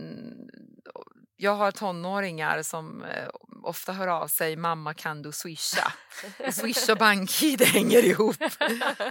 jag 1.36 1.54
har 1.54 1.70
tonåringar 1.70 2.62
som 2.62 3.02
eh, 3.04 3.28
ofta 3.62 3.92
hör 3.92 4.06
av 4.06 4.28
sig, 4.28 4.56
mamma 4.56 4.94
kan 4.94 5.22
du 5.22 5.32
swisha? 5.32 5.92
Swish 6.52 6.90
och 6.90 6.98
bank-id 6.98 7.62
hänger 7.62 8.04
ihop. 8.04 8.36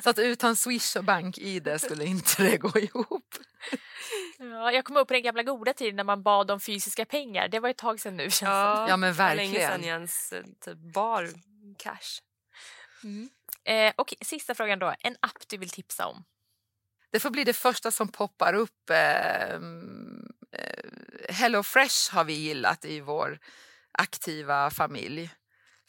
Så 0.04 0.10
att 0.10 0.20
utan 0.20 0.56
swish 0.56 0.98
och 0.98 1.04
bank-id 1.04 1.82
skulle 1.82 2.06
inte 2.06 2.44
det 2.44 2.58
gå 2.58 2.80
ihop. 2.80 3.36
Ja, 4.40 4.72
jag 4.72 4.86
kommer 4.86 5.00
upp 5.00 5.08
på 5.08 5.14
den 5.14 5.24
gamla 5.24 5.44
goda 5.44 5.74
tiden 5.74 5.96
när 5.96 6.04
man 6.04 6.24
bad 6.24 6.52
om 6.52 6.60
fysiska 6.60 7.06
pengar. 7.06 7.48
Det 7.48 7.60
var 7.60 7.70
ett 7.70 7.78
tag 7.78 8.00
sedan 8.00 8.18
nu. 8.18 8.24
Känns 8.24 8.42
ja, 8.42 8.90
ja, 8.90 8.98
men 8.98 9.14
verkligen. 9.14 9.52
Länge 9.52 9.68
sedan 9.68 9.84
Jens 9.84 10.34
eh, 10.34 10.44
typ 10.66 10.78
bar 10.78 11.30
cash. 11.78 12.22
Mm. 13.04 13.30
Eh, 13.64 13.94
och 13.98 14.14
sista 14.22 14.56
frågan 14.56 14.80
då, 14.80 14.94
en 15.00 15.16
app 15.20 15.48
du 15.48 15.58
vill 15.58 15.70
tipsa 15.70 16.08
om? 16.08 16.24
Det 17.12 17.20
får 17.20 17.30
bli 17.30 17.44
det 17.44 17.54
första 17.54 17.92
som 17.92 18.08
poppar 18.08 18.54
upp. 18.54 18.90
Eh, 18.90 19.60
Hello 21.30 21.64
Fresh 21.64 22.14
har 22.14 22.24
vi 22.24 22.34
gillat 22.34 22.86
i 22.86 23.00
vår 23.00 23.40
aktiva 23.92 24.70
familj. 24.70 25.30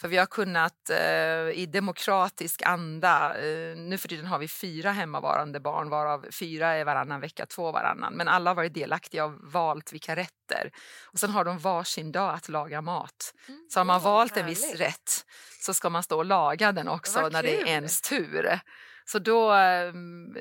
För 0.00 0.08
vi 0.08 0.16
har 0.16 0.26
kunnat 0.26 0.90
eh, 0.90 1.60
i 1.60 1.68
demokratisk 1.72 2.62
anda, 2.62 3.34
eh, 3.34 3.76
nu 3.76 3.98
för 3.98 4.08
tiden 4.08 4.26
har 4.26 4.38
vi 4.38 4.48
fyra 4.48 4.92
hemmavarande 4.92 5.60
barn 5.60 5.88
varav 5.88 6.26
fyra 6.30 6.68
är 6.68 6.84
varannan 6.84 7.20
vecka, 7.20 7.46
två 7.46 7.72
varannan. 7.72 8.14
Men 8.14 8.28
alla 8.28 8.50
har 8.50 8.54
varit 8.54 8.74
delaktiga 8.74 9.24
och 9.24 9.32
valt 9.52 9.92
vilka 9.92 10.16
rätter. 10.16 10.70
Och 11.04 11.18
sen 11.18 11.30
har 11.30 11.44
de 11.44 11.58
varsin 11.58 12.12
dag 12.12 12.34
att 12.34 12.48
laga 12.48 12.82
mat. 12.82 13.34
Mm, 13.48 13.66
så 13.70 13.80
har 13.80 13.84
man 13.84 14.00
valt 14.00 14.36
en 14.36 14.46
viss 14.46 14.74
rätt 14.74 15.26
så 15.60 15.74
ska 15.74 15.90
man 15.90 16.02
stå 16.02 16.16
och 16.16 16.24
laga 16.24 16.72
den 16.72 16.88
också 16.88 17.28
när 17.28 17.42
det 17.42 17.60
är 17.60 17.66
ens 17.66 18.00
tur. 18.00 18.60
Så 19.04 19.18
då, 19.18 19.50
ehm, 19.52 20.36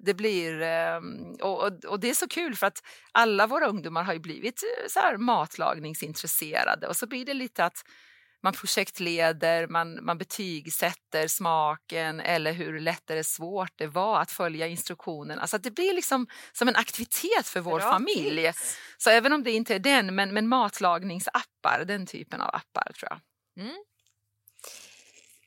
det 0.00 0.14
blir, 0.14 0.60
ehm, 0.60 1.34
och, 1.40 1.84
och, 1.84 2.00
det 2.00 2.10
är 2.10 2.14
så 2.14 2.28
kul 2.28 2.56
för 2.56 2.66
att 2.66 2.82
alla 3.12 3.46
våra 3.46 3.66
ungdomar 3.66 4.02
har 4.02 4.12
ju 4.12 4.18
blivit 4.18 4.62
eh, 4.62 4.88
så 4.88 5.00
här 5.00 5.16
matlagningsintresserade 5.16 6.88
och 6.88 6.96
så 6.96 7.06
blir 7.06 7.24
det 7.24 7.34
lite 7.34 7.64
att 7.64 7.84
man 8.42 8.52
projektleder, 8.52 9.66
man, 9.66 10.04
man 10.04 10.18
betygsätter 10.18 11.28
smaken 11.28 12.20
eller 12.20 12.52
hur 12.52 12.80
lätt 12.80 13.10
eller 13.10 13.22
svårt 13.22 13.72
det 13.76 13.86
var 13.86 14.20
att 14.20 14.30
följa 14.30 14.66
instruktionen. 14.66 15.38
Alltså 15.38 15.58
det 15.58 15.70
blir 15.70 15.94
liksom 15.94 16.26
som 16.52 16.68
en 16.68 16.76
aktivitet 16.76 17.46
för 17.46 17.60
vår 17.60 17.78
Bra 17.78 17.92
familj. 17.92 18.52
Så 18.98 19.10
även 19.10 19.32
om 19.32 19.42
det 19.42 19.50
inte 19.50 19.74
är 19.74 19.78
den, 19.78 20.14
men, 20.14 20.34
men 20.34 20.48
matlagningsappar, 20.48 21.84
den 21.86 22.06
typen 22.06 22.40
av 22.40 22.54
appar 22.54 22.92
tror 22.92 23.08
jag. 23.10 23.20
Mm. 23.64 23.84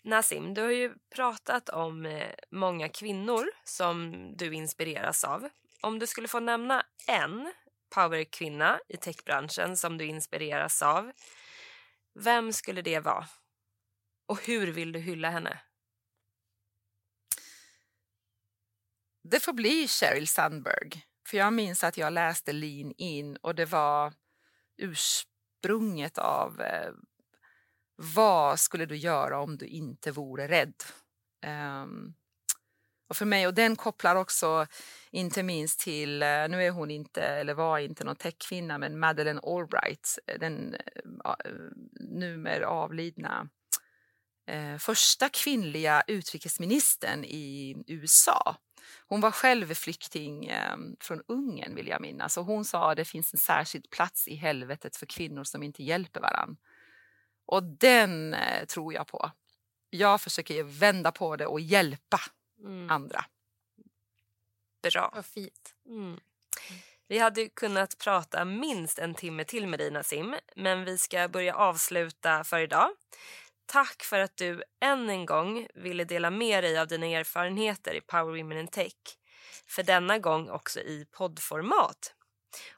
Nassim, 0.03 0.53
du 0.53 0.61
har 0.61 0.71
ju 0.71 0.93
pratat 1.15 1.69
om 1.69 2.05
eh, 2.05 2.29
många 2.51 2.89
kvinnor 2.89 3.45
som 3.63 4.27
du 4.37 4.53
inspireras 4.53 5.23
av. 5.23 5.49
Om 5.81 5.99
du 5.99 6.07
skulle 6.07 6.27
få 6.27 6.39
nämna 6.39 6.85
en 7.07 7.53
powerkvinna 7.95 8.79
i 8.87 8.97
techbranschen 8.97 9.77
som 9.77 9.97
du 9.97 10.05
inspireras 10.05 10.81
av, 10.81 11.11
vem 12.15 12.53
skulle 12.53 12.81
det 12.81 12.99
vara? 12.99 13.27
Och 14.27 14.45
hur 14.45 14.67
vill 14.67 14.91
du 14.91 14.99
hylla 14.99 15.29
henne? 15.29 15.61
Det 19.23 19.39
får 19.39 19.53
bli 19.53 19.87
Sheryl 19.87 20.27
Sandberg. 20.27 21.05
För 21.27 21.37
jag 21.37 21.53
minns 21.53 21.83
att 21.83 21.97
jag 21.97 22.13
läste 22.13 22.53
Lean 22.53 22.93
In 22.97 23.35
och 23.37 23.55
det 23.55 23.65
var 23.65 24.13
ursprunget 24.77 26.17
av 26.17 26.61
eh, 26.61 26.91
vad 27.95 28.59
skulle 28.59 28.85
du 28.85 28.95
göra 28.95 29.39
om 29.39 29.57
du 29.57 29.65
inte 29.65 30.11
vore 30.11 30.47
rädd? 30.47 30.83
Um, 31.45 32.15
och 33.07 33.17
för 33.17 33.25
mig, 33.25 33.47
och 33.47 33.53
den 33.53 33.75
kopplar 33.75 34.15
också 34.15 34.67
inte 35.11 35.43
minst 35.43 35.79
till, 35.79 36.21
eh, 36.21 36.27
nu 36.27 36.63
är 36.63 36.71
hon 36.71 36.91
inte, 36.91 37.21
eller 37.21 37.53
var 37.53 37.79
inte 37.79 38.03
någon 38.03 38.15
techkvinna, 38.15 38.77
men 38.77 38.99
Madeleine 38.99 39.41
Albright, 39.43 40.19
eh, 40.27 40.39
den 40.39 40.73
eh, 40.73 41.45
numera 41.99 42.67
avlidna 42.67 43.49
första 44.79 45.29
kvinnliga 45.29 46.03
utrikesministern 46.07 47.23
i 47.23 47.75
USA. 47.87 48.55
Hon 49.07 49.21
var 49.21 49.31
själv 49.31 49.73
flykting 49.73 50.51
från 50.99 51.21
Ungern 51.27 51.75
vill 51.75 51.87
jag 51.87 52.01
minnas 52.01 52.37
och 52.37 52.45
hon 52.45 52.65
sa 52.65 52.91
att 52.91 52.97
det 52.97 53.05
finns 53.05 53.33
en 53.33 53.39
särskild 53.39 53.89
plats 53.89 54.27
i 54.27 54.35
helvetet 54.35 54.95
för 54.95 55.05
kvinnor 55.05 55.43
som 55.43 55.63
inte 55.63 55.83
hjälper 55.83 56.19
varann. 56.19 56.57
Och 57.45 57.63
den 57.63 58.35
tror 58.67 58.93
jag 58.93 59.07
på. 59.07 59.31
Jag 59.89 60.21
försöker 60.21 60.63
vända 60.63 61.11
på 61.11 61.35
det 61.35 61.45
och 61.47 61.59
hjälpa 61.59 62.19
mm. 62.59 62.91
andra. 62.91 63.25
Bra. 64.83 65.11
Vad 65.15 65.25
fint. 65.25 65.75
Mm. 65.85 66.19
Vi 67.07 67.19
hade 67.19 67.49
kunnat 67.49 67.97
prata 67.97 68.45
minst 68.45 68.99
en 68.99 69.15
timme 69.15 69.43
till 69.43 69.67
med 69.67 69.79
dig 69.79 69.91
Nassim, 69.91 70.35
men 70.55 70.85
vi 70.85 70.97
ska 70.97 71.27
börja 71.27 71.55
avsluta 71.55 72.43
för 72.43 72.59
idag. 72.59 72.89
Tack 73.65 74.03
för 74.03 74.19
att 74.19 74.37
du 74.37 74.63
än 74.81 75.09
en 75.09 75.25
gång 75.25 75.67
ville 75.75 76.03
dela 76.03 76.29
med 76.29 76.63
dig 76.63 76.79
av 76.79 76.87
dina 76.87 77.05
erfarenheter 77.05 77.93
i 77.93 78.01
Power 78.01 78.37
Women 78.37 78.57
in 78.57 78.67
Tech. 78.67 78.93
För 79.67 79.83
denna 79.83 80.19
gång 80.19 80.49
också 80.49 80.79
i 80.79 81.05
poddformat. 81.11 82.15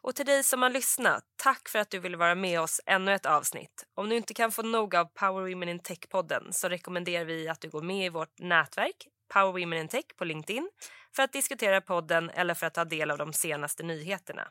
Och 0.01 0.15
till 0.15 0.25
dig 0.25 0.43
som 0.43 0.61
har 0.61 0.69
lyssnat, 0.69 1.23
tack 1.35 1.69
för 1.69 1.79
att 1.79 1.89
du 1.89 1.99
ville 1.99 2.17
vara 2.17 2.35
med 2.35 2.61
oss 2.61 2.81
ännu 2.85 3.13
ett 3.13 3.25
avsnitt. 3.25 3.85
Om 3.93 4.09
du 4.09 4.15
inte 4.15 4.33
kan 4.33 4.51
få 4.51 4.61
nog 4.61 4.95
av 4.95 5.05
Power 5.05 5.49
Women 5.49 5.69
in 5.69 5.79
Tech-podden 5.79 6.51
så 6.51 6.69
rekommenderar 6.69 7.25
vi 7.25 7.47
att 7.47 7.61
du 7.61 7.69
går 7.69 7.81
med 7.81 8.05
i 8.05 8.09
vårt 8.09 8.39
nätverk 8.39 9.07
Power 9.33 9.51
Women 9.51 9.79
in 9.79 9.87
Tech 9.87 10.05
på 10.17 10.25
LinkedIn 10.25 10.69
för 11.15 11.23
att 11.23 11.33
diskutera 11.33 11.81
podden 11.81 12.29
eller 12.29 12.53
för 12.53 12.65
att 12.67 12.73
ta 12.73 12.85
del 12.85 13.11
av 13.11 13.17
de 13.17 13.33
senaste 13.33 13.83
nyheterna. 13.83 14.47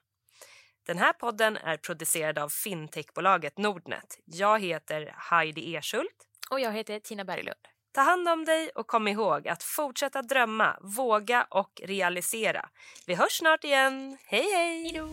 Den 0.86 0.98
här 0.98 1.12
podden 1.12 1.56
är 1.56 1.76
producerad 1.76 2.38
av 2.38 2.48
fintechbolaget 2.48 3.58
Nordnet. 3.58 4.18
Jag 4.24 4.60
heter 4.60 5.14
Heidi 5.30 5.76
Erschult. 5.76 6.26
Och 6.50 6.60
jag 6.60 6.72
heter 6.72 7.00
Tina 7.00 7.24
Berglund. 7.24 7.60
Ta 7.92 8.00
hand 8.00 8.28
om 8.28 8.44
dig 8.44 8.70
och 8.74 8.86
kom 8.86 9.08
ihåg 9.08 9.48
att 9.48 9.62
fortsätta 9.62 10.22
drömma, 10.22 10.78
våga 10.80 11.46
och 11.50 11.80
realisera. 11.84 12.68
Vi 13.06 13.14
hörs 13.14 13.32
snart 13.32 13.64
igen. 13.64 14.18
Hej 14.24 14.46
hej! 14.52 14.82
Hejdå. 14.82 15.08